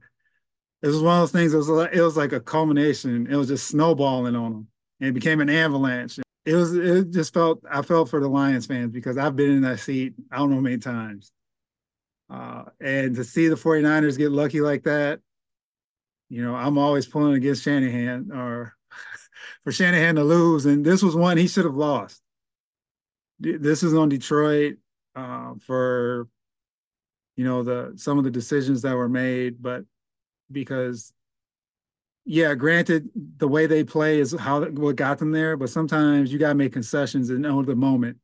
it 0.82 0.88
was 0.88 1.02
one 1.02 1.16
of 1.16 1.22
those 1.22 1.32
things. 1.32 1.54
It 1.54 1.58
was 1.58 1.70
like, 1.70 1.94
it 1.94 2.02
was 2.02 2.18
like 2.18 2.34
a 2.34 2.40
culmination. 2.40 3.28
It 3.30 3.36
was 3.36 3.48
just 3.48 3.68
snowballing 3.68 4.36
on 4.36 4.52
them, 4.52 4.68
and 5.00 5.10
it 5.10 5.14
became 5.14 5.40
an 5.42 5.50
avalanche. 5.50 6.20
It 6.46 6.56
was 6.56 6.76
it 6.76 7.12
just 7.12 7.34
felt 7.34 7.64
I 7.70 7.82
felt 7.84 8.10
for 8.10 8.20
the 8.20 8.28
Lions 8.28 8.66
fans 8.66 8.92
because 8.92 9.18
I've 9.18 9.36
been 9.36 9.52
in 9.52 9.62
that 9.62 9.80
seat 9.80 10.16
I 10.32 10.38
don't 10.38 10.50
know 10.50 10.56
how 10.56 10.62
many 10.62 10.80
times, 10.80 11.32
uh, 12.30 12.64
and 12.82 13.16
to 13.16 13.24
see 13.24 13.48
the 13.48 13.56
49ers 13.56 14.18
get 14.18 14.32
lucky 14.32 14.62
like 14.62 14.84
that, 14.84 15.20
you 16.30 16.42
know, 16.42 16.56
I'm 16.56 16.78
always 16.78 17.06
pulling 17.06 17.36
against 17.36 17.64
Shanahan 17.64 18.32
or 18.32 18.74
for 19.64 19.72
Shanahan 19.72 20.16
to 20.16 20.24
lose. 20.24 20.66
And 20.66 20.86
this 20.86 21.04
was 21.04 21.16
one 21.16 21.38
he 21.38 21.48
should 21.48 21.66
have 21.66 21.76
lost. 21.76 22.22
This 23.40 23.84
is 23.84 23.94
on 23.94 24.10
Detroit 24.10 24.78
uh, 25.16 25.54
for, 25.60 26.28
you 27.36 27.46
know, 27.46 27.64
the 27.64 27.94
some 27.96 28.18
of 28.18 28.24
the 28.24 28.32
decisions 28.32 28.82
that 28.82 28.96
were 28.96 29.10
made, 29.10 29.62
but 29.62 29.84
because 30.52 31.14
yeah, 32.30 32.56
granted, 32.56 33.10
the 33.38 33.48
way 33.48 33.68
they 33.68 33.86
play 33.86 34.20
is 34.20 34.36
how 34.38 34.66
what 34.66 34.98
got 34.98 35.18
them 35.18 35.32
there, 35.32 35.56
but 35.56 35.70
sometimes 35.70 36.32
you 36.32 36.38
got 36.38 36.50
to 36.50 36.56
make 36.56 36.74
concessions 36.74 37.30
and 37.30 37.42
know 37.42 37.64
the 37.64 37.74
moment. 37.74 38.18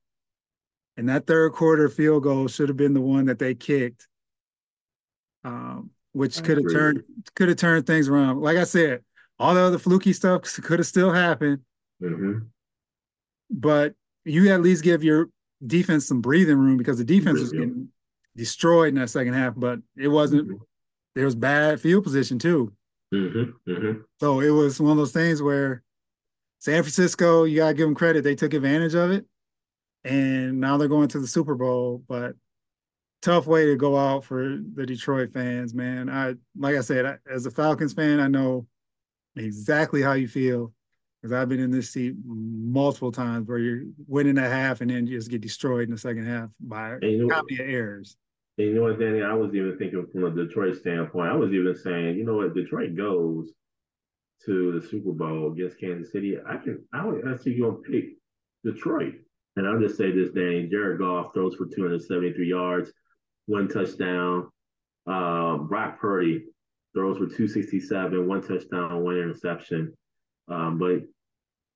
And 0.98 1.08
that 1.08 1.26
third 1.26 1.54
quarter 1.54 1.88
field 1.88 2.24
goal 2.24 2.50
should 2.50 2.68
have 2.68 2.78
been 2.78 2.94
the 2.94 3.02
one 3.02 3.26
that 3.26 3.40
they 3.40 3.56
kicked, 3.56 4.10
um, 5.46 5.92
which 6.12 6.44
could 6.44 6.58
have 6.58 6.72
turned 6.72 7.04
could 7.36 7.48
have 7.48 7.58
turned 7.58 7.88
things 7.88 8.10
around. 8.10 8.42
Like 8.42 8.58
I 8.58 8.66
said, 8.66 9.04
all 9.40 9.54
the 9.54 9.62
other 9.62 9.80
fluky 9.80 10.12
stuff 10.12 10.42
could 10.62 10.80
have 10.80 10.88
still 10.88 11.14
happened, 11.14 11.60
mm-hmm. 12.02 12.40
but 13.50 13.96
you 14.26 14.52
at 14.52 14.62
least 14.62 14.84
give 14.84 15.04
your 15.04 15.30
defense 15.66 16.08
some 16.08 16.22
breathing 16.22 16.58
room 16.58 16.78
because 16.78 16.98
the 16.98 17.04
defense 17.04 17.40
was 17.40 17.52
getting 17.52 17.90
destroyed 18.36 18.90
in 18.90 18.96
that 18.96 19.10
second 19.10 19.34
half. 19.34 19.54
But 19.56 19.80
it 19.98 20.08
wasn't. 20.08 20.48
Mm-hmm. 20.48 20.64
There 21.16 21.26
was 21.26 21.36
bad 21.36 21.80
field 21.80 22.04
position 22.04 22.40
too. 22.40 22.74
Mm-hmm. 23.14 23.72
mm-hmm. 23.72 24.00
So 24.20 24.40
it 24.40 24.50
was 24.50 24.80
one 24.80 24.92
of 24.92 24.98
those 24.98 25.12
things 25.12 25.42
where 25.42 25.84
San 26.60 26.82
Francisco, 26.82 27.44
you 27.44 27.58
gotta 27.58 27.76
give 27.76 27.88
them 27.88 27.96
credit. 27.96 28.24
They 28.24 28.36
took 28.36 28.54
advantage 28.54 28.96
of 28.96 29.12
it 29.12 29.26
and 30.04 30.60
now 30.60 30.78
they're 30.78 30.88
going 30.88 31.08
to 31.10 31.20
the 31.20 31.28
Super 31.28 31.56
Bowl. 31.56 32.04
But 32.08 32.36
tough 33.22 33.48
way 33.48 33.68
to 33.68 33.76
go 33.76 33.98
out 33.98 34.26
for 34.26 34.60
the 34.76 34.86
Detroit 34.86 35.32
fans, 35.34 35.74
man. 35.74 36.10
I 36.10 36.36
like 36.58 36.76
I 36.76 36.82
said, 36.82 37.06
I, 37.06 37.18
as 37.32 37.46
a 37.46 37.52
Falcons 37.52 37.94
fan, 37.94 38.20
I 38.20 38.28
know 38.28 38.68
exactly 39.36 40.02
how 40.02 40.14
you 40.14 40.28
feel 40.28 40.74
because 41.24 41.34
I've 41.34 41.48
been 41.48 41.62
in 41.62 41.72
this 41.72 41.90
seat 41.90 42.16
multiple 42.26 43.12
times 43.12 43.48
where 43.48 43.58
you're 43.58 43.84
winning 44.08 44.38
a 44.38 44.50
half 44.50 44.82
and 44.82 44.92
then 44.92 45.08
you 45.08 45.18
just 45.18 45.32
get 45.32 45.40
destroyed 45.40 45.88
in 45.88 45.92
the 45.92 45.98
second 45.98 46.28
half 46.28 46.50
by 46.60 46.98
a 47.02 47.28
copy 47.30 47.62
of 47.62 47.70
errors. 47.70 48.18
And 48.58 48.68
you 48.68 48.74
know 48.74 48.82
what, 48.84 49.00
Danny? 49.00 49.22
I 49.22 49.34
was 49.34 49.56
even 49.56 49.78
thinking 49.78 50.06
from 50.12 50.26
a 50.26 50.32
Detroit 50.32 50.76
standpoint. 50.76 51.30
I 51.30 51.36
was 51.36 51.54
even 51.54 51.78
saying, 51.78 52.18
you 52.18 52.26
know 52.26 52.36
what, 52.36 52.54
Detroit 52.54 52.98
goes 52.98 53.54
to 54.46 54.78
the 54.78 54.86
Super 54.86 55.14
Bowl 55.14 55.54
against 55.54 55.80
Kansas 55.80 56.12
City. 56.12 56.38
I 56.46 56.58
can, 56.58 56.84
I 56.94 57.06
would 57.06 57.24
actually 57.26 57.58
go 57.58 57.70
and 57.70 57.84
pick 57.84 58.18
Detroit. 58.66 59.14
And 59.56 59.66
I'll 59.66 59.80
just 59.80 59.98
say 59.98 60.12
this, 60.12 60.32
Danny. 60.32 60.68
Jared 60.68 61.00
Goff 61.00 61.34
throws 61.34 61.56
for 61.56 61.68
273 61.68 62.50
yards, 62.50 62.92
one 63.46 63.70
touchdown. 63.70 64.50
Uh, 65.08 65.56
Brock 65.58 66.02
Purdy 66.02 66.48
throws 66.94 67.18
for 67.18 67.28
267, 67.28 68.28
one 68.28 68.42
touchdown, 68.42 69.04
one 69.06 69.16
interception. 69.16 69.94
Um, 70.50 70.78
but 70.78 71.04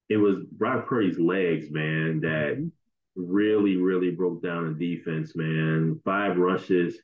it 0.09 0.17
was 0.17 0.45
Brock 0.51 0.87
Purdy's 0.87 1.19
legs, 1.19 1.69
man, 1.69 2.21
that 2.21 2.57
mm-hmm. 2.57 2.67
really, 3.15 3.75
really 3.75 4.11
broke 4.11 4.41
down 4.41 4.77
the 4.77 4.95
defense, 4.95 5.35
man. 5.35 5.99
Five 6.05 6.37
rushes 6.37 6.97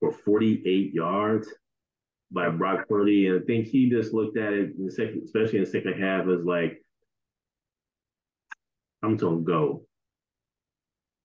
for 0.00 0.12
48 0.12 0.94
yards 0.94 1.48
by 2.30 2.48
Brock 2.48 2.88
Purdy. 2.88 3.28
And 3.28 3.42
I 3.42 3.44
think 3.44 3.66
he 3.66 3.90
just 3.90 4.14
looked 4.14 4.38
at 4.38 4.52
it, 4.52 4.76
in 4.76 4.86
the 4.86 4.92
second, 4.92 5.22
especially 5.24 5.58
in 5.58 5.64
the 5.64 5.70
second 5.70 6.00
half, 6.00 6.26
as 6.26 6.44
like, 6.44 6.82
I'm 9.02 9.16
going 9.16 9.38
to 9.38 9.44
go. 9.44 9.84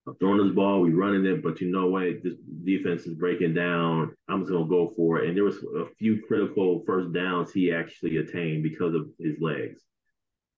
I'm 0.07 0.15
throwing 0.15 0.45
this 0.45 0.55
ball, 0.55 0.81
we're 0.81 0.95
running 0.95 1.25
it, 1.25 1.43
but 1.43 1.59
you 1.59 1.69
know 1.69 1.87
what? 1.87 2.23
This 2.23 2.35
defense 2.63 3.05
is 3.05 3.15
breaking 3.15 3.53
down. 3.53 4.15
I'm 4.29 4.39
just 4.39 4.51
gonna 4.53 4.65
go 4.65 4.87
for 4.95 5.19
it. 5.19 5.27
And 5.27 5.35
there 5.35 5.43
was 5.43 5.57
a 5.57 5.85
few 5.99 6.21
critical 6.25 6.81
first 6.85 7.11
downs 7.11 7.51
he 7.51 7.73
actually 7.73 8.15
attained 8.15 8.63
because 8.63 8.95
of 8.95 9.09
his 9.19 9.35
legs. 9.41 9.81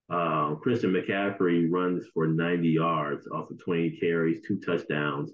Uh, 0.09 0.55
Christian 0.55 0.91
McCaffrey 0.91 1.67
runs 1.69 2.05
for 2.13 2.25
90 2.25 2.67
yards 2.67 3.27
off 3.27 3.51
of 3.51 3.59
20 3.59 3.97
carries, 3.99 4.41
two 4.45 4.59
touchdowns. 4.59 5.31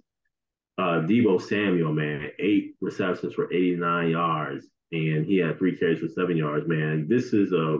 Uh, 0.77 1.01
Deebo 1.01 1.41
Samuel, 1.41 1.94
man, 1.94 2.29
eight 2.39 2.75
receptions 2.82 3.34
for 3.34 3.51
89 3.53 4.10
yards, 4.10 4.67
and 4.91 5.25
he 5.25 5.38
had 5.38 5.58
three 5.58 5.77
carries 5.77 6.00
for 6.00 6.10
seven 6.10 6.36
yards. 6.36 6.67
Man, 6.67 7.08
this 7.08 7.32
is 7.32 7.53
a, 7.53 7.79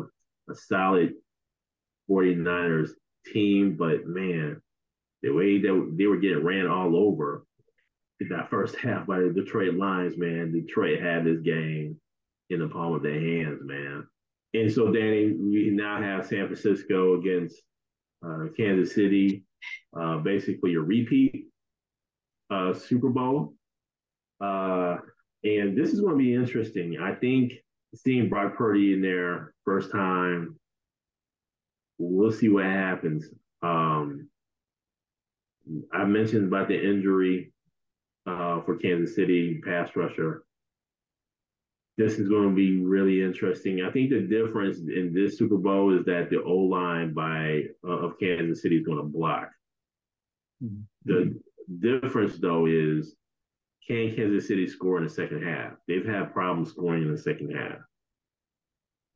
a 0.50 0.56
solid 0.56 1.14
49ers 2.10 2.92
team, 3.26 3.76
but 3.76 4.06
man, 4.06 4.62
the 5.22 5.32
way 5.32 5.60
that 5.60 5.96
they 5.98 6.06
were 6.06 6.18
getting 6.18 6.44
ran 6.44 6.68
all 6.68 6.96
over 6.96 7.46
in 8.22 8.30
that 8.30 8.50
first 8.50 8.76
half 8.82 9.06
by 9.06 9.20
the 9.20 9.30
Detroit 9.30 9.74
Lions, 9.74 10.18
man, 10.18 10.54
Detroit 10.54 11.02
had 11.02 11.26
this 11.26 11.42
game 11.42 12.00
in 12.50 12.60
the 12.60 12.70
palm 12.70 12.94
of 12.94 13.04
their 13.04 13.20
hands, 13.20 13.60
man. 13.64 14.08
And 14.56 14.72
so, 14.72 14.92
Danny, 14.92 15.34
we 15.34 15.70
now 15.70 16.02
have 16.02 16.26
San 16.26 16.46
Francisco 16.48 17.20
against 17.20 17.62
uh, 18.26 18.46
Kansas 18.56 18.96
City, 18.96 19.44
uh, 20.00 20.18
basically 20.20 20.76
a 20.76 20.80
repeat 20.80 21.48
uh, 22.50 22.74
Super 22.74 23.10
Bowl. 23.10 23.54
Uh, 24.40 24.98
and 25.44 25.78
this 25.78 25.92
is 25.92 26.00
going 26.00 26.14
to 26.14 26.24
be 26.24 26.34
interesting. 26.34 26.98
I 27.02 27.16
think 27.16 27.54
seeing 27.96 28.30
Brock 28.30 28.56
Purdy 28.56 28.94
in 28.94 29.02
there 29.02 29.54
first 29.66 29.92
time, 29.92 30.58
we'll 31.98 32.32
see 32.32 32.50
what 32.50 32.66
happens. 32.66 33.26
Um, 33.62 34.30
I 35.92 36.06
mentioned 36.06 36.48
about 36.48 36.70
the 36.70 36.82
injury 36.82 37.52
uh, 38.26 38.62
for 38.62 38.78
Kansas 38.78 39.16
City 39.16 39.62
pass 39.66 39.96
rusher 39.96 40.45
this 41.98 42.20
is 42.20 42.28
going 42.28 42.50
to 42.50 42.56
be 42.56 42.82
really 42.82 43.24
interesting. 43.24 43.82
I 43.82 43.92
think 43.92 44.10
the 44.10 44.22
difference 44.22 44.80
in 44.80 45.14
this 45.14 45.38
Super 45.38 45.58
Bowl 45.58 45.98
is 45.98 46.06
that 46.06 46.30
the 46.30 46.44
O 46.44 46.54
line 46.54 47.14
by 47.14 47.64
uh, 47.88 47.92
of 47.92 48.20
Kansas 48.20 48.62
City 48.62 48.78
is 48.78 48.86
going 48.86 48.98
to 48.98 49.04
block. 49.04 49.50
Mm-hmm. 50.64 50.82
The 51.06 51.40
difference, 51.80 52.38
though, 52.38 52.66
is 52.66 53.16
can 53.88 54.16
Kansas 54.16 54.48
City 54.48 54.68
score 54.68 54.98
in 54.98 55.04
the 55.06 55.10
second 55.10 55.44
half? 55.44 55.74
They've 55.88 56.06
had 56.06 56.34
problems 56.34 56.70
scoring 56.70 57.04
in 57.04 57.12
the 57.12 57.18
second 57.18 57.56
half. 57.56 57.80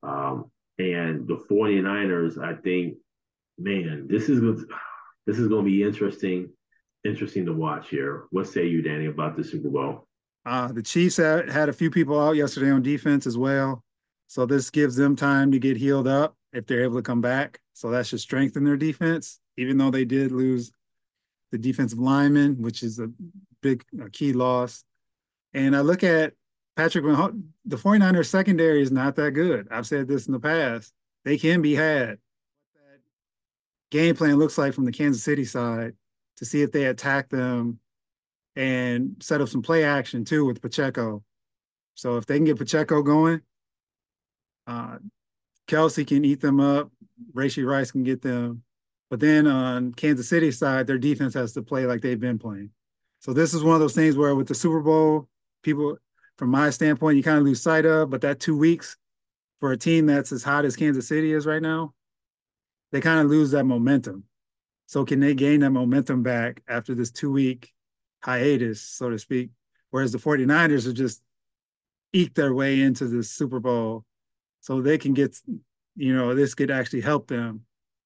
Um, 0.02 0.52
and 0.78 1.28
the 1.28 1.36
49ers, 1.52 2.42
I 2.42 2.54
think, 2.62 2.96
man, 3.58 4.08
this 4.10 4.30
is 4.30 4.42
this 5.26 5.38
is 5.38 5.48
going 5.48 5.66
to 5.66 5.70
be 5.70 5.84
interesting, 5.84 6.50
interesting 7.04 7.46
to 7.46 7.54
watch 7.54 7.90
here. 7.90 8.26
What 8.32 8.48
say 8.48 8.68
you, 8.68 8.82
Danny, 8.82 9.08
about 9.08 9.36
the 9.36 9.44
Super 9.44 9.70
Bowl? 9.70 10.08
Uh, 10.50 10.72
the 10.72 10.82
Chiefs 10.82 11.18
had, 11.18 11.48
had 11.48 11.70
a 11.70 11.74
few 11.74 11.92
people 11.92 12.20
out 12.20 12.36
yesterday 12.36 12.72
on 12.72 12.82
defense 12.82 13.28
as 13.28 13.38
well. 13.38 13.84
So 14.26 14.48
this 14.48 14.72
gives 14.72 14.96
them 14.96 15.16
time 15.16 15.52
to 15.52 15.60
get 15.60 15.78
healed 15.78 16.08
up 16.08 16.36
if 16.54 16.66
they're 16.66 16.82
able 16.82 16.96
to 16.96 17.04
come 17.04 17.22
back. 17.22 17.60
So 17.74 17.92
that 17.92 18.08
should 18.08 18.20
strengthen 18.20 18.64
their 18.64 18.76
defense, 18.76 19.40
even 19.58 19.78
though 19.78 19.92
they 19.92 20.06
did 20.06 20.32
lose 20.32 20.72
the 21.52 21.60
defensive 21.60 22.00
lineman, 22.00 22.64
which 22.64 22.82
is 22.82 22.98
a 22.98 23.12
big 23.62 23.84
a 24.04 24.10
key 24.10 24.34
loss. 24.34 24.84
And 25.54 25.76
I 25.76 25.82
look 25.82 26.04
at 26.04 26.34
Patrick 26.76 27.06
Mahomes, 27.06 27.44
the 27.66 27.78
49ers 27.78 28.26
secondary 28.26 28.82
is 28.82 28.92
not 28.92 29.16
that 29.18 29.34
good. 29.34 29.68
I've 29.70 29.86
said 29.86 30.08
this 30.08 30.26
in 30.26 30.34
the 30.34 30.40
past. 30.40 30.94
They 31.26 31.38
can 31.38 31.62
be 31.62 31.76
had. 31.76 32.18
Game 33.92 34.16
plan 34.16 34.38
looks 34.38 34.58
like 34.58 34.74
from 34.74 34.86
the 34.86 34.92
Kansas 34.92 35.24
City 35.24 35.46
side 35.46 35.94
to 36.38 36.46
see 36.46 36.64
if 36.64 36.72
they 36.72 36.86
attack 36.86 37.30
them 37.30 37.80
and 38.60 39.16
set 39.22 39.40
up 39.40 39.48
some 39.48 39.62
play 39.62 39.86
action 39.86 40.26
too 40.26 40.44
with 40.44 40.62
Pacheco. 40.62 41.24
So 41.96 42.18
if 42.18 42.26
they 42.26 42.36
can 42.36 42.44
get 42.44 42.58
Pacheco 42.58 43.02
going, 43.02 43.40
uh, 44.68 44.98
Kelce 45.66 46.06
can 46.06 46.26
eat 46.26 46.42
them 46.42 46.60
up. 46.60 46.92
Rashee 47.34 47.66
Rice 47.66 47.92
can 47.92 48.04
get 48.04 48.22
them. 48.22 48.64
But 49.10 49.22
then 49.22 49.48
on 49.48 49.94
Kansas 49.94 50.28
City 50.28 50.52
side, 50.52 50.88
their 50.88 50.98
defense 50.98 51.34
has 51.36 51.54
to 51.54 51.62
play 51.62 51.86
like 51.86 52.02
they've 52.02 52.20
been 52.20 52.38
playing. 52.38 52.72
So 53.22 53.32
this 53.32 53.54
is 53.54 53.64
one 53.64 53.76
of 53.76 53.80
those 53.80 53.96
things 53.96 54.18
where 54.18 54.36
with 54.36 54.50
the 54.50 54.56
Super 54.56 54.82
Bowl, 54.82 55.30
people, 55.64 55.98
from 56.38 56.50
my 56.50 56.70
standpoint, 56.70 57.16
you 57.16 57.24
kind 57.24 57.38
of 57.38 57.46
lose 57.46 57.62
sight 57.62 57.86
of. 57.86 58.10
But 58.10 58.22
that 58.22 58.42
two 58.42 58.58
weeks 58.58 58.98
for 59.62 59.72
a 59.72 59.78
team 59.78 60.06
that's 60.06 60.34
as 60.34 60.44
hot 60.44 60.66
as 60.66 60.76
Kansas 60.76 61.08
City 61.08 61.32
is 61.32 61.46
right 61.46 61.62
now, 61.62 61.94
they 62.92 63.00
kind 63.00 63.22
of 63.22 63.28
lose 63.28 63.52
that 63.52 63.64
momentum. 63.64 64.26
So 64.86 65.06
can 65.06 65.22
they 65.22 65.34
gain 65.34 65.62
that 65.62 65.70
momentum 65.70 66.24
back 66.24 66.62
after 66.68 66.94
this 66.94 67.10
two 67.10 67.32
week 67.32 67.72
hiatus, 68.22 68.82
so 68.82 69.10
to 69.10 69.20
speak. 69.20 69.50
Whereas 69.92 70.12
the 70.12 70.18
49ers 70.18 70.88
are 70.88 70.94
just 70.94 71.22
eke 72.14 72.34
their 72.36 72.54
way 72.54 72.82
into 72.82 73.08
the 73.08 73.24
Super 73.24 73.60
Bowl. 73.60 74.06
So 74.62 74.82
they 74.82 74.98
can 74.98 75.14
get, 75.14 75.38
you 75.96 76.16
know, 76.16 76.36
this 76.36 76.54
could 76.54 76.72
actually 76.72 77.02
help 77.02 77.28
them, 77.28 77.62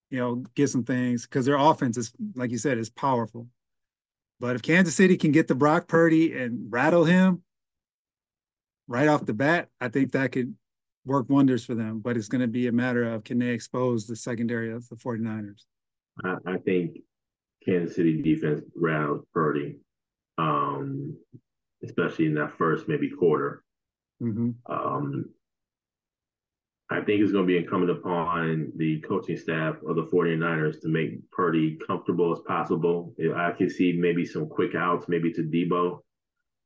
you 0.09 0.19
know, 0.19 0.43
get 0.55 0.69
some 0.69 0.83
things 0.83 1.23
because 1.23 1.45
their 1.45 1.57
offense 1.57 1.97
is, 1.97 2.13
like 2.35 2.51
you 2.51 2.57
said, 2.57 2.77
is 2.77 2.89
powerful. 2.89 3.47
But 4.39 4.55
if 4.55 4.61
Kansas 4.61 4.95
City 4.95 5.17
can 5.17 5.31
get 5.31 5.47
the 5.47 5.55
Brock 5.55 5.87
Purdy 5.87 6.37
and 6.37 6.71
rattle 6.71 7.05
him 7.05 7.43
right 8.87 9.07
off 9.07 9.25
the 9.25 9.33
bat, 9.33 9.69
I 9.79 9.87
think 9.87 10.11
that 10.11 10.31
could 10.31 10.55
work 11.05 11.29
wonders 11.29 11.65
for 11.65 11.75
them. 11.75 11.99
But 11.99 12.17
it's 12.17 12.27
going 12.27 12.41
to 12.41 12.47
be 12.47 12.67
a 12.67 12.71
matter 12.71 13.03
of 13.03 13.23
can 13.23 13.39
they 13.39 13.49
expose 13.49 14.05
the 14.05 14.15
secondary 14.15 14.71
of 14.71 14.87
the 14.89 14.95
49ers? 14.95 15.63
I, 16.23 16.35
I 16.45 16.57
think 16.57 16.99
Kansas 17.65 17.95
City 17.95 18.21
defense 18.21 18.61
rattled 18.75 19.25
Purdy 19.33 19.77
um, 20.37 21.17
especially 21.83 22.25
in 22.25 22.35
that 22.35 22.57
first 22.57 22.87
maybe 22.87 23.09
quarter. 23.09 23.63
Mm-hmm. 24.21 24.51
Um, 24.71 25.25
I 26.89 27.01
think 27.01 27.21
it's 27.21 27.31
going 27.31 27.45
to 27.45 27.47
be 27.47 27.57
incumbent 27.57 27.91
upon 27.91 28.71
the 28.75 28.99
coaching 29.01 29.37
staff 29.37 29.75
of 29.87 29.95
the 29.95 30.03
49ers 30.03 30.79
to 30.81 30.89
make 30.89 31.29
Purdy 31.31 31.77
comfortable 31.87 32.31
as 32.31 32.39
possible. 32.47 33.13
I 33.35 33.51
can 33.51 33.69
see 33.69 33.93
maybe 33.93 34.25
some 34.25 34.47
quick 34.47 34.75
outs, 34.75 35.07
maybe 35.07 35.31
to 35.33 35.41
Deebo, 35.41 35.99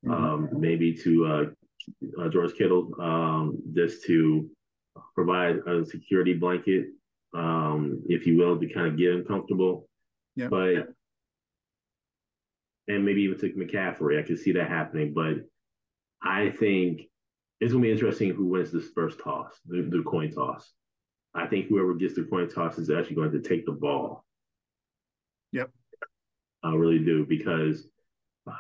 mm-hmm. 0.06 0.12
um, 0.12 0.50
maybe 0.52 0.94
to 0.96 1.26
uh, 1.26 2.22
uh, 2.22 2.30
George 2.30 2.56
Kittle, 2.56 2.92
um, 3.00 3.58
just 3.74 4.04
to 4.06 4.50
provide 5.16 5.58
a 5.68 5.86
security 5.86 6.34
blanket, 6.34 6.88
um, 7.34 8.02
if 8.10 8.26
you 8.26 8.38
will, 8.38 8.60
to 8.60 8.68
kind 8.68 8.88
of 8.88 8.98
get 8.98 9.12
him 9.12 9.24
comfortable. 9.24 9.88
Yep. 10.36 10.50
But 10.50 10.88
and 12.88 13.06
maybe 13.06 13.24
even 13.24 13.38
to 13.40 13.50
McCaffrey. 13.54 14.20
I 14.20 14.24
could 14.24 14.40
see 14.40 14.54
that 14.54 14.70
happening, 14.70 15.14
but 15.14 15.36
I 16.22 16.50
think 16.50 17.02
it's 17.60 17.74
gonna 17.74 17.84
be 17.84 17.92
interesting 17.92 18.34
who 18.34 18.46
wins 18.46 18.72
this 18.72 18.90
first 18.96 19.20
toss, 19.20 19.60
the, 19.66 19.82
the 19.82 20.04
coin 20.04 20.32
toss. 20.32 20.72
I 21.34 21.48
think 21.48 21.68
whoever 21.68 21.94
gets 21.94 22.16
the 22.16 22.24
coin 22.24 22.50
toss 22.50 22.78
is 22.78 22.90
actually 22.90 23.16
going 23.16 23.32
to 23.32 23.42
take 23.42 23.66
the 23.66 23.72
ball. 23.72 24.24
Yep. 25.52 25.70
I 26.64 26.74
really 26.74 27.00
do 27.00 27.26
because 27.26 27.88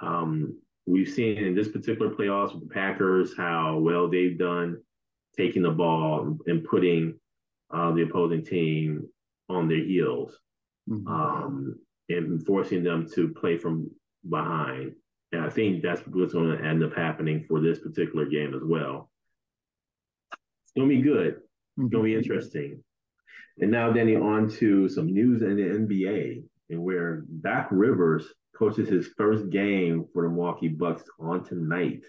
um, 0.01 0.57
we've 0.85 1.09
seen 1.09 1.37
in 1.37 1.55
this 1.55 1.67
particular 1.67 2.13
playoffs 2.13 2.53
with 2.53 2.67
the 2.67 2.73
Packers 2.73 3.35
how 3.35 3.77
well 3.77 4.07
they've 4.07 4.37
done 4.37 4.77
taking 5.35 5.63
the 5.63 5.71
ball 5.71 6.37
and 6.45 6.63
putting 6.63 7.19
uh, 7.73 7.91
the 7.91 8.03
opposing 8.03 8.43
team 8.45 9.07
on 9.49 9.67
their 9.67 9.83
heels 9.83 10.37
mm-hmm. 10.89 11.07
um, 11.07 11.75
and 12.09 12.45
forcing 12.45 12.83
them 12.83 13.07
to 13.13 13.29
play 13.29 13.57
from 13.57 13.89
behind. 14.29 14.93
And 15.31 15.41
I 15.41 15.49
think 15.49 15.81
that's 15.81 16.01
what's 16.07 16.33
going 16.33 16.57
to 16.57 16.63
end 16.63 16.83
up 16.83 16.95
happening 16.95 17.45
for 17.47 17.59
this 17.59 17.79
particular 17.79 18.25
game 18.25 18.53
as 18.53 18.61
well. 18.63 19.09
It's 20.31 20.73
going 20.75 20.89
to 20.89 20.95
be 20.95 21.01
good. 21.01 21.35
It's 21.77 21.89
going 21.89 21.91
to 21.91 22.01
be 22.01 22.11
mm-hmm. 22.11 22.19
interesting. 22.19 22.83
And 23.59 23.71
now, 23.71 23.91
Danny, 23.91 24.15
on 24.15 24.49
to 24.57 24.87
some 24.87 25.11
news 25.13 25.41
in 25.41 25.57
the 25.57 25.63
NBA 25.63 26.43
and 26.69 26.81
where 26.81 27.23
Doc 27.41 27.67
Rivers 27.71 28.25
coaches 28.55 28.89
his 28.89 29.07
first 29.17 29.49
game 29.49 30.05
for 30.13 30.23
the 30.23 30.29
Milwaukee 30.29 30.67
Bucks 30.67 31.03
on 31.19 31.43
tonight. 31.43 32.03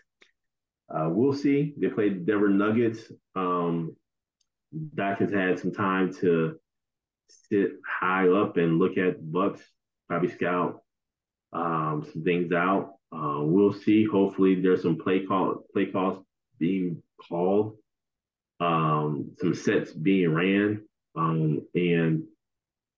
Uh, 0.88 1.08
we'll 1.10 1.32
see. 1.32 1.74
They 1.76 1.88
played 1.88 2.26
Denver 2.26 2.48
Nuggets. 2.48 3.00
Um, 3.34 3.96
Doc 4.94 5.18
has 5.18 5.30
had 5.30 5.58
some 5.58 5.72
time 5.72 6.12
to 6.14 6.58
sit 7.50 7.72
high 7.86 8.28
up 8.28 8.56
and 8.56 8.78
look 8.78 8.96
at 8.96 9.32
Bucks, 9.32 9.62
probably 10.08 10.30
scout 10.30 10.80
um, 11.52 12.06
some 12.12 12.22
things 12.22 12.52
out. 12.52 12.94
Uh, 13.12 13.40
we'll 13.40 13.72
see. 13.72 14.04
Hopefully, 14.04 14.60
there's 14.60 14.82
some 14.82 14.96
play 14.96 15.24
call 15.24 15.64
play 15.72 15.86
calls 15.86 16.22
being 16.58 17.02
called, 17.28 17.76
um, 18.60 19.32
some 19.38 19.54
sets 19.54 19.92
being 19.92 20.32
ran, 20.32 20.82
um, 21.16 21.66
and 21.74 22.24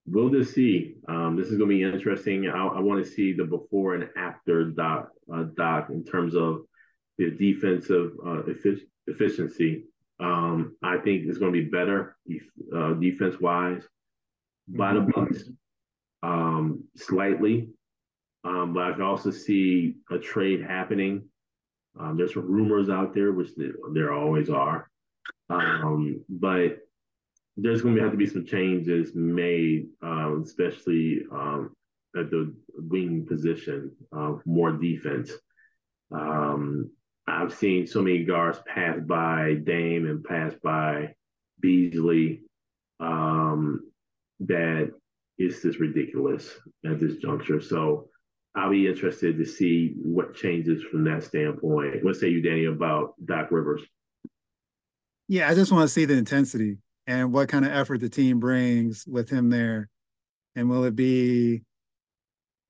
we'll 0.06 0.30
just 0.30 0.54
see. 0.54 0.94
Um, 1.08 1.36
this 1.36 1.48
is 1.48 1.58
going 1.58 1.70
to 1.70 1.76
be 1.76 1.82
interesting. 1.82 2.48
I, 2.48 2.66
I 2.66 2.80
want 2.80 3.04
to 3.04 3.10
see 3.10 3.32
the 3.32 3.44
before 3.44 3.94
and 3.94 4.08
after 4.16 4.64
doc, 4.64 5.10
uh, 5.32 5.44
doc 5.56 5.90
in 5.90 6.04
terms 6.04 6.34
of 6.34 6.62
the 7.18 7.30
defensive 7.30 8.12
uh, 8.24 8.42
effic- 8.48 8.86
efficiency. 9.06 9.84
Um, 10.18 10.76
I 10.82 10.98
think 10.98 11.26
it's 11.26 11.38
going 11.38 11.52
to 11.52 11.62
be 11.62 11.68
better 11.70 12.16
uh, 12.74 12.94
defense 12.94 13.40
wise 13.40 13.82
by 14.68 14.92
the 14.92 15.00
mm-hmm. 15.00 15.20
Bucks 15.20 15.44
um, 16.22 16.84
slightly. 16.96 17.68
Um, 18.44 18.72
but 18.72 18.84
I 18.84 18.92
can 18.92 19.02
also 19.02 19.30
see 19.30 19.96
a 20.10 20.18
trade 20.18 20.62
happening. 20.62 21.24
Um, 21.98 22.16
there's 22.16 22.34
some 22.34 22.50
rumors 22.50 22.88
out 22.88 23.14
there, 23.14 23.32
which 23.32 23.50
there 23.92 24.12
always 24.12 24.48
are. 24.48 24.88
Um, 25.50 26.24
but 26.28 26.78
there's 27.56 27.82
going 27.82 27.96
to 27.96 28.02
have 28.02 28.12
to 28.12 28.16
be 28.16 28.26
some 28.26 28.46
changes 28.46 29.14
made, 29.14 29.88
um, 30.02 30.42
especially 30.44 31.22
um, 31.32 31.74
at 32.16 32.30
the 32.30 32.54
wing 32.76 33.26
position, 33.26 33.92
uh, 34.16 34.34
more 34.46 34.72
defense. 34.72 35.32
Um, 36.12 36.90
I've 37.26 37.52
seen 37.52 37.86
so 37.86 38.02
many 38.02 38.24
guards 38.24 38.60
pass 38.66 38.98
by 39.00 39.54
Dame 39.62 40.06
and 40.06 40.24
pass 40.24 40.54
by 40.62 41.14
Beasley 41.60 42.42
um, 42.98 43.90
that 44.40 44.92
it's 45.38 45.62
just 45.62 45.78
ridiculous 45.78 46.50
at 46.84 46.98
this 46.98 47.16
juncture. 47.16 47.60
So 47.60 48.08
I'll 48.54 48.70
be 48.70 48.88
interested 48.88 49.38
to 49.38 49.46
see 49.46 49.94
what 50.02 50.34
changes 50.34 50.82
from 50.82 51.04
that 51.04 51.22
standpoint. 51.22 52.04
What 52.04 52.16
say 52.16 52.28
you, 52.28 52.42
Danny, 52.42 52.64
about 52.64 53.14
Doc 53.24 53.48
Rivers? 53.50 53.82
Yeah, 55.28 55.48
I 55.48 55.54
just 55.54 55.70
want 55.70 55.84
to 55.84 55.88
see 55.88 56.04
the 56.04 56.14
intensity 56.14 56.78
and 57.06 57.32
what 57.32 57.48
kind 57.48 57.64
of 57.64 57.70
effort 57.70 58.00
the 58.00 58.08
team 58.08 58.40
brings 58.40 59.06
with 59.06 59.30
him 59.30 59.50
there. 59.50 59.88
And 60.56 60.68
will 60.68 60.84
it 60.84 60.96
be 60.96 61.62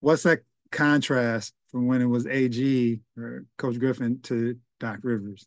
what's 0.00 0.24
that 0.24 0.40
contrast 0.70 1.54
from 1.70 1.86
when 1.86 2.02
it 2.02 2.06
was 2.06 2.26
AG 2.26 3.00
or 3.16 3.44
Coach 3.56 3.78
Griffin 3.78 4.20
to 4.24 4.56
Doc 4.78 4.98
Rivers? 5.02 5.46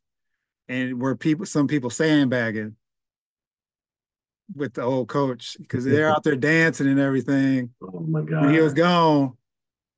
And 0.67 0.99
were 0.99 1.15
people 1.15 1.45
some 1.45 1.67
people 1.67 1.91
sandbagging 1.91 2.75
with 4.55 4.73
the 4.73 4.81
old 4.81 5.07
coach 5.07 5.57
because 5.59 5.85
they're 5.85 6.09
out 6.09 6.23
there 6.23 6.35
dancing 6.35 6.87
and 6.87 6.99
everything. 6.99 7.71
Oh 7.81 7.99
my 7.99 8.21
god. 8.21 8.45
When 8.45 8.53
he 8.53 8.59
was 8.59 8.73
gone, 8.73 9.37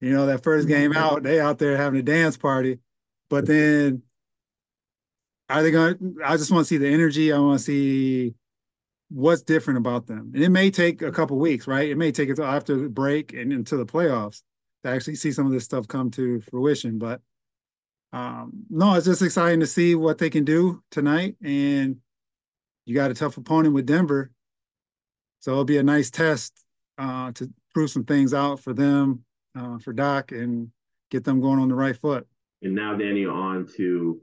you 0.02 0.12
know, 0.12 0.26
that 0.28 0.44
first 0.44 0.68
game 0.68 0.92
mm-hmm. 0.92 1.00
out, 1.00 1.24
they 1.24 1.40
out 1.40 1.58
there 1.58 1.78
having 1.78 2.00
a 2.00 2.04
dance 2.04 2.38
party. 2.38 2.80
But 3.30 3.46
then 3.46 4.04
are 5.50 5.64
they 5.64 5.72
going 5.72 6.18
I 6.24 6.38
just 6.38 6.52
want 6.52 6.64
to 6.64 6.68
see 6.68 6.78
the 6.78 6.88
energy. 6.88 7.32
I 7.32 7.40
want 7.40 7.60
to 7.60 7.66
see 7.66 8.36
what's 9.10 9.44
different 9.44 9.78
about 9.78 10.08
them. 10.08 10.32
And 10.34 10.44
it 10.44 10.50
may 10.50 10.72
take 10.72 11.02
a 11.02 11.12
couple 11.12 11.38
weeks, 11.38 11.68
right? 11.68 11.90
It 11.90 11.98
may 11.98 12.12
take 12.12 12.30
until 12.30 12.46
after 12.46 12.76
the 12.76 12.90
break 12.90 13.34
and 13.34 13.54
into 13.54 13.78
the 13.78 13.86
playoffs 13.86 14.42
to 14.84 14.90
actually 14.90 15.16
see 15.16 15.32
some 15.32 15.46
of 15.46 15.52
this 15.52 15.64
stuff 15.64 15.88
come 15.88 16.12
to 16.12 16.42
fruition. 16.42 16.98
But 16.98 17.22
um, 18.14 18.52
no, 18.70 18.96
it's 18.96 19.06
just 19.06 19.22
exciting 19.22 19.60
to 19.60 19.68
see 19.68 19.96
what 19.96 20.18
they 20.18 20.30
can 20.30 20.44
do 20.46 20.82
tonight. 20.90 21.36
And 21.44 21.98
you 22.86 22.96
got 22.96 23.12
a 23.12 23.16
tough 23.16 23.38
opponent 23.38 23.74
with 23.74 23.86
Denver. 23.86 24.32
So 25.40 25.52
it'll 25.52 25.66
be 25.66 25.78
a 25.78 25.84
nice 25.84 26.10
test 26.10 26.54
uh, 26.98 27.32
to 27.34 27.52
prove 27.74 27.92
some 27.92 28.06
things 28.06 28.34
out 28.34 28.60
for 28.60 28.74
them 28.74 29.25
uh, 29.56 29.78
for 29.80 29.94
Doc 29.94 30.32
and 30.32 30.72
get 31.12 31.24
them 31.24 31.42
going 31.42 31.60
on 31.60 31.70
the 31.70 31.76
right 31.76 31.96
foot. 31.96 32.28
And 32.62 32.76
now, 32.76 32.96
Danny, 32.96 33.26
on 33.26 33.68
to 33.78 34.20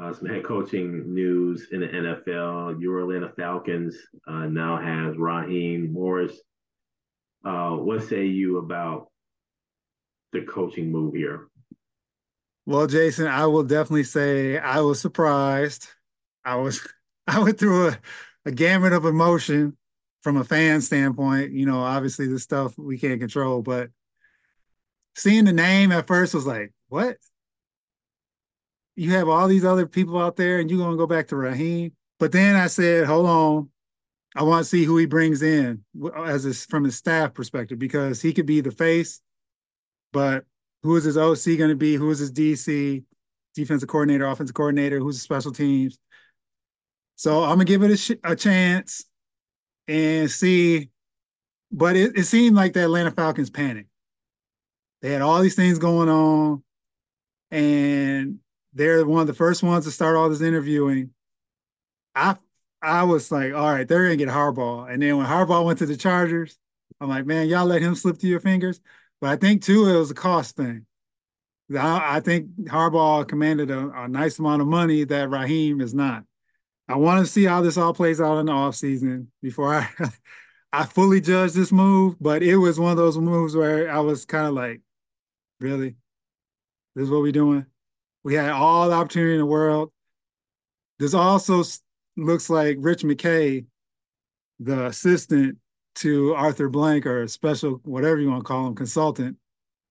uh, 0.00 0.12
some 0.12 0.28
head 0.28 0.44
coaching 0.44 1.12
news 1.12 1.68
in 1.72 1.80
the 1.80 1.88
NFL. 1.88 2.80
Your 2.80 3.00
Atlanta 3.00 3.32
Falcons 3.36 3.96
uh, 4.26 4.46
now 4.46 4.80
has 4.80 5.16
Raheem 5.16 5.92
Morris. 5.92 6.32
Uh, 7.44 7.70
what 7.70 8.02
say 8.04 8.26
you 8.26 8.58
about 8.58 9.08
the 10.32 10.42
coaching 10.42 10.90
move 10.90 11.14
here? 11.14 11.48
Well, 12.66 12.86
Jason, 12.86 13.26
I 13.26 13.46
will 13.46 13.62
definitely 13.62 14.04
say 14.04 14.58
I 14.58 14.80
was 14.80 15.00
surprised. 15.00 15.88
I 16.44 16.56
was 16.56 16.86
I 17.26 17.40
went 17.40 17.58
through 17.58 17.88
a, 17.88 17.98
a 18.46 18.52
gamut 18.52 18.92
of 18.92 19.04
emotion 19.04 19.76
from 20.22 20.36
a 20.36 20.44
fan 20.44 20.80
standpoint. 20.80 21.52
You 21.52 21.66
know, 21.66 21.80
obviously 21.80 22.26
the 22.26 22.38
stuff 22.38 22.74
we 22.76 22.98
can't 22.98 23.20
control, 23.20 23.62
but 23.62 23.90
seeing 25.18 25.44
the 25.44 25.52
name 25.52 25.92
at 25.92 26.06
first 26.06 26.34
was 26.34 26.46
like, 26.46 26.72
what? 26.88 27.16
You 28.96 29.12
have 29.12 29.28
all 29.28 29.48
these 29.48 29.64
other 29.64 29.86
people 29.86 30.18
out 30.18 30.36
there 30.36 30.58
and 30.58 30.70
you're 30.70 30.78
going 30.78 30.92
to 30.92 30.96
go 30.96 31.06
back 31.06 31.28
to 31.28 31.36
Raheem. 31.36 31.92
But 32.18 32.32
then 32.32 32.56
I 32.56 32.66
said, 32.66 33.06
hold 33.06 33.26
on. 33.26 33.70
I 34.36 34.42
want 34.42 34.64
to 34.64 34.68
see 34.68 34.84
who 34.84 34.96
he 34.96 35.06
brings 35.06 35.42
in 35.42 35.84
as 36.26 36.44
a, 36.44 36.54
from 36.54 36.84
his 36.84 36.96
staff 36.96 37.34
perspective 37.34 37.78
because 37.78 38.20
he 38.20 38.32
could 38.32 38.46
be 38.46 38.60
the 38.60 38.70
face, 38.70 39.20
but 40.12 40.44
who 40.82 40.96
is 40.96 41.04
his 41.04 41.16
OC 41.16 41.58
going 41.58 41.70
to 41.70 41.76
be? 41.76 41.94
Who 41.94 42.10
is 42.10 42.18
his 42.18 42.30
DC, 42.30 43.02
defensive 43.54 43.88
coordinator, 43.88 44.26
offensive 44.26 44.54
coordinator? 44.54 44.98
Who's 45.00 45.16
the 45.16 45.22
special 45.22 45.50
teams? 45.50 45.98
So 47.16 47.42
I'm 47.42 47.54
gonna 47.56 47.64
give 47.64 47.82
it 47.82 47.90
a, 47.90 47.96
sh- 47.96 48.12
a 48.22 48.36
chance 48.36 49.04
and 49.88 50.30
see. 50.30 50.90
But 51.72 51.96
it, 51.96 52.16
it 52.16 52.24
seemed 52.24 52.54
like 52.54 52.74
the 52.74 52.84
Atlanta 52.84 53.10
Falcons 53.10 53.50
panicked. 53.50 53.90
They 55.02 55.12
had 55.12 55.22
all 55.22 55.40
these 55.40 55.54
things 55.54 55.78
going 55.78 56.08
on, 56.08 56.62
and 57.50 58.38
they're 58.72 59.04
one 59.06 59.20
of 59.20 59.26
the 59.26 59.34
first 59.34 59.62
ones 59.62 59.84
to 59.84 59.90
start 59.90 60.16
all 60.16 60.28
this 60.28 60.40
interviewing. 60.40 61.10
I 62.14 62.36
I 62.82 63.04
was 63.04 63.30
like, 63.30 63.52
all 63.54 63.72
right, 63.72 63.86
they're 63.86 64.04
gonna 64.04 64.16
get 64.16 64.28
Harbaugh. 64.28 64.92
And 64.92 65.02
then 65.02 65.16
when 65.16 65.26
Harbaugh 65.26 65.64
went 65.64 65.78
to 65.80 65.86
the 65.86 65.96
Chargers, 65.96 66.58
I'm 67.00 67.08
like, 67.08 67.26
man, 67.26 67.48
y'all 67.48 67.66
let 67.66 67.82
him 67.82 67.94
slip 67.94 68.18
through 68.18 68.30
your 68.30 68.40
fingers. 68.40 68.80
But 69.20 69.30
I 69.30 69.36
think 69.36 69.62
too, 69.62 69.86
it 69.88 69.98
was 69.98 70.10
a 70.10 70.14
cost 70.14 70.56
thing. 70.56 70.86
I, 71.76 72.16
I 72.16 72.20
think 72.20 72.48
Harbaugh 72.64 73.28
commanded 73.28 73.70
a, 73.70 73.90
a, 73.90 74.08
nice 74.08 74.38
amount 74.38 74.62
of 74.62 74.68
money 74.68 75.04
that 75.04 75.28
Raheem 75.28 75.82
is 75.82 75.92
not. 75.92 76.24
I 76.88 76.96
want 76.96 77.24
to 77.24 77.30
see 77.30 77.44
how 77.44 77.60
this 77.60 77.76
all 77.76 77.92
plays 77.92 78.20
out 78.20 78.38
in 78.38 78.46
the 78.46 78.52
offseason 78.52 79.26
before 79.42 79.74
I 79.74 79.88
I 80.72 80.84
fully 80.84 81.20
judge 81.20 81.52
this 81.52 81.72
move. 81.72 82.16
But 82.20 82.42
it 82.42 82.56
was 82.56 82.78
one 82.78 82.92
of 82.92 82.96
those 82.96 83.18
moves 83.18 83.56
where 83.56 83.90
I 83.90 84.00
was 84.00 84.24
kind 84.24 84.46
of 84.46 84.54
like, 84.54 84.80
really? 85.60 85.96
This 86.94 87.04
is 87.04 87.10
what 87.10 87.22
we're 87.22 87.32
doing? 87.32 87.66
We 88.24 88.34
had 88.34 88.50
all 88.50 88.88
the 88.88 88.94
opportunity 88.94 89.32
in 89.32 89.38
the 89.38 89.46
world. 89.46 89.92
This 90.98 91.14
also 91.14 91.62
looks 92.16 92.50
like 92.50 92.76
Rich 92.80 93.02
McKay, 93.02 93.66
the 94.58 94.86
assistant 94.86 95.58
to 95.96 96.34
Arthur 96.34 96.68
Blank 96.68 97.06
or 97.06 97.26
special, 97.28 97.80
whatever 97.84 98.20
you 98.20 98.30
want 98.30 98.40
to 98.40 98.48
call 98.48 98.66
him, 98.66 98.74
consultant. 98.74 99.36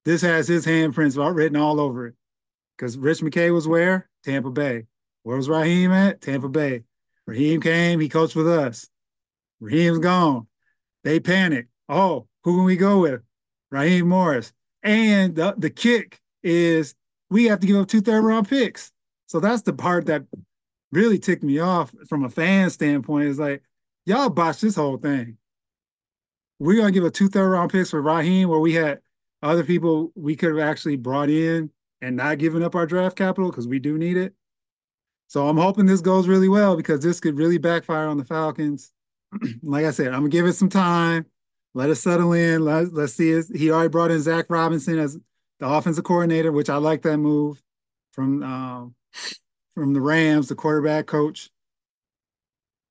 This 0.05 0.21
has 0.21 0.47
his 0.47 0.65
handprints 0.65 1.17
written 1.35 1.57
all 1.57 1.79
over 1.79 2.07
it. 2.07 2.15
Because 2.77 2.97
Rich 2.97 3.21
McKay 3.21 3.53
was 3.53 3.67
where? 3.67 4.09
Tampa 4.23 4.51
Bay. 4.51 4.85
Where 5.23 5.37
was 5.37 5.49
Raheem 5.49 5.91
at? 5.91 6.21
Tampa 6.21 6.47
Bay. 6.47 6.83
Raheem 7.25 7.59
came, 7.59 7.99
he 7.99 8.07
coached 8.07 8.35
with 8.35 8.47
us. 8.47 8.87
Raheem's 9.59 9.99
gone. 9.99 10.47
They 11.03 11.19
panic. 11.19 11.67
Oh, 11.89 12.27
who 12.43 12.57
can 12.57 12.63
we 12.65 12.77
go 12.77 12.99
with? 12.99 13.21
Raheem 13.71 14.07
Morris. 14.07 14.53
And 14.83 15.35
the, 15.35 15.55
the 15.57 15.69
kick 15.69 16.19
is 16.43 16.95
we 17.29 17.45
have 17.45 17.59
to 17.59 17.67
give 17.67 17.77
up 17.77 17.87
two 17.87 18.01
third 18.01 18.23
round 18.23 18.47
picks. 18.47 18.91
So 19.27 19.39
that's 19.39 19.63
the 19.63 19.73
part 19.73 20.05
that 20.05 20.23
really 20.91 21.19
ticked 21.19 21.43
me 21.43 21.59
off 21.59 21.93
from 22.07 22.23
a 22.23 22.29
fan 22.29 22.69
standpoint. 22.69 23.27
Is 23.27 23.39
like, 23.39 23.63
y'all 24.05 24.29
botched 24.29 24.61
this 24.61 24.75
whole 24.75 24.97
thing. 24.97 25.37
We're 26.59 26.77
gonna 26.77 26.91
give 26.91 27.05
a 27.05 27.11
two 27.11 27.27
third 27.27 27.49
round 27.49 27.71
picks 27.71 27.89
for 27.89 28.01
Raheem, 28.01 28.49
where 28.49 28.59
we 28.59 28.73
had 28.73 28.99
other 29.43 29.63
people 29.63 30.11
we 30.15 30.35
could 30.35 30.49
have 30.49 30.67
actually 30.67 30.95
brought 30.95 31.29
in 31.29 31.69
and 32.01 32.15
not 32.15 32.37
given 32.37 32.63
up 32.63 32.75
our 32.75 32.85
draft 32.85 33.17
capital 33.17 33.49
because 33.49 33.67
we 33.67 33.79
do 33.79 33.97
need 33.97 34.17
it. 34.17 34.33
So 35.27 35.47
I'm 35.47 35.57
hoping 35.57 35.85
this 35.85 36.01
goes 36.01 36.27
really 36.27 36.49
well 36.49 36.77
because 36.77 37.03
this 37.03 37.19
could 37.19 37.37
really 37.37 37.57
backfire 37.57 38.07
on 38.07 38.17
the 38.17 38.25
Falcons. 38.25 38.91
like 39.61 39.85
I 39.85 39.91
said, 39.91 40.07
I'm 40.07 40.21
gonna 40.21 40.29
give 40.29 40.45
it 40.45 40.53
some 40.53 40.69
time. 40.69 41.25
Let 41.77 41.91
us 41.91 41.99
settle 41.99 42.33
in. 42.33 42.65
Let, 42.65 42.91
let's 42.91 43.13
see. 43.13 43.29
It. 43.29 43.45
He 43.55 43.69
already 43.69 43.89
brought 43.89 44.09
in 44.09 44.19
Zac 44.19 44.47
Robinson 44.49 44.97
as 44.97 45.15
the 45.59 45.67
offensive 45.67 46.03
coordinator, 46.03 46.51
which 46.51 46.71
I 46.71 46.77
like 46.77 47.03
that 47.03 47.17
move 47.17 47.61
from 48.13 48.41
um, 48.41 48.95
from 49.75 49.93
the 49.93 50.01
Rams, 50.01 50.47
the 50.47 50.55
quarterback 50.55 51.05
coach. 51.05 51.51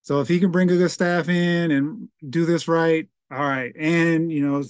So 0.02 0.20
if 0.20 0.28
he 0.28 0.38
can 0.38 0.52
bring 0.52 0.70
a 0.70 0.76
good 0.76 0.92
staff 0.92 1.28
in 1.28 1.72
and 1.72 2.08
do 2.30 2.46
this 2.46 2.68
right, 2.68 3.08
all 3.32 3.40
right. 3.40 3.74
And 3.76 4.30
you 4.30 4.46
know, 4.48 4.62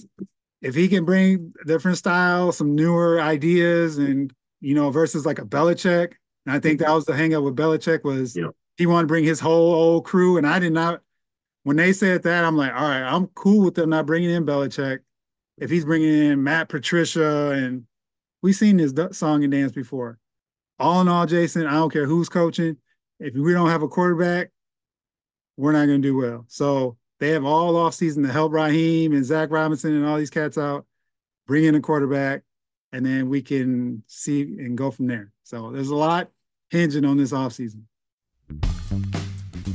if 0.63 0.73
he 0.73 0.87
can 0.87 1.05
bring 1.05 1.53
different 1.67 1.99
styles, 1.99 2.57
some 2.57 2.73
newer 2.73 3.21
ideas, 3.21 3.99
and 3.99 4.33
you 4.61 4.73
know, 4.73 4.89
versus 4.89 5.27
like 5.27 5.37
a 5.37 5.45
Belichick, 5.45 6.13
and 6.47 6.55
I 6.55 6.59
think 6.59 6.79
that 6.79 6.89
was 6.89 7.05
the 7.05 7.13
hangup 7.13 7.43
with 7.43 7.55
Belichick 7.55 8.03
was 8.03 8.35
Yeah. 8.35 8.47
he 8.77 8.87
wanted 8.87 9.03
to 9.03 9.07
bring 9.09 9.25
his 9.25 9.39
whole 9.39 9.75
old 9.75 10.05
crew, 10.05 10.37
and 10.37 10.47
I 10.47 10.57
did 10.57 10.73
not. 10.73 11.03
When 11.67 11.75
they 11.75 11.91
said 11.91 12.23
that, 12.23 12.45
I'm 12.45 12.55
like, 12.55 12.73
all 12.73 12.87
right, 12.87 13.03
I'm 13.03 13.27
cool 13.35 13.65
with 13.65 13.75
them 13.75 13.89
not 13.89 14.05
bringing 14.05 14.29
in 14.29 14.45
Belichick. 14.45 14.99
If 15.57 15.69
he's 15.69 15.83
bringing 15.83 16.13
in 16.13 16.41
Matt 16.41 16.69
Patricia, 16.69 17.49
and 17.49 17.83
we've 18.41 18.55
seen 18.55 18.77
this 18.77 18.93
song 19.17 19.43
and 19.43 19.51
dance 19.51 19.73
before. 19.73 20.17
All 20.79 21.01
in 21.01 21.09
all, 21.09 21.25
Jason, 21.25 21.67
I 21.67 21.73
don't 21.73 21.91
care 21.91 22.05
who's 22.05 22.29
coaching. 22.29 22.77
If 23.19 23.35
we 23.35 23.51
don't 23.51 23.67
have 23.67 23.81
a 23.81 23.89
quarterback, 23.89 24.51
we're 25.57 25.73
not 25.73 25.87
going 25.87 26.01
to 26.01 26.07
do 26.07 26.15
well. 26.15 26.45
So 26.47 26.95
they 27.19 27.31
have 27.31 27.43
all 27.43 27.75
off 27.75 27.93
season 27.93 28.23
to 28.23 28.31
help 28.31 28.53
Raheem 28.53 29.11
and 29.11 29.25
Zac 29.25 29.51
Robinson 29.51 29.93
and 29.93 30.05
all 30.05 30.17
these 30.17 30.29
cats 30.29 30.57
out, 30.57 30.85
bring 31.47 31.65
in 31.65 31.75
a 31.75 31.81
quarterback, 31.81 32.43
and 32.93 33.05
then 33.05 33.27
we 33.27 33.41
can 33.41 34.03
see 34.07 34.43
and 34.43 34.77
go 34.77 34.89
from 34.89 35.07
there. 35.07 35.33
So 35.43 35.71
there's 35.71 35.89
a 35.89 35.95
lot 35.97 36.31
hinging 36.69 37.03
on 37.03 37.17
this 37.17 37.33
offseason. 37.33 37.81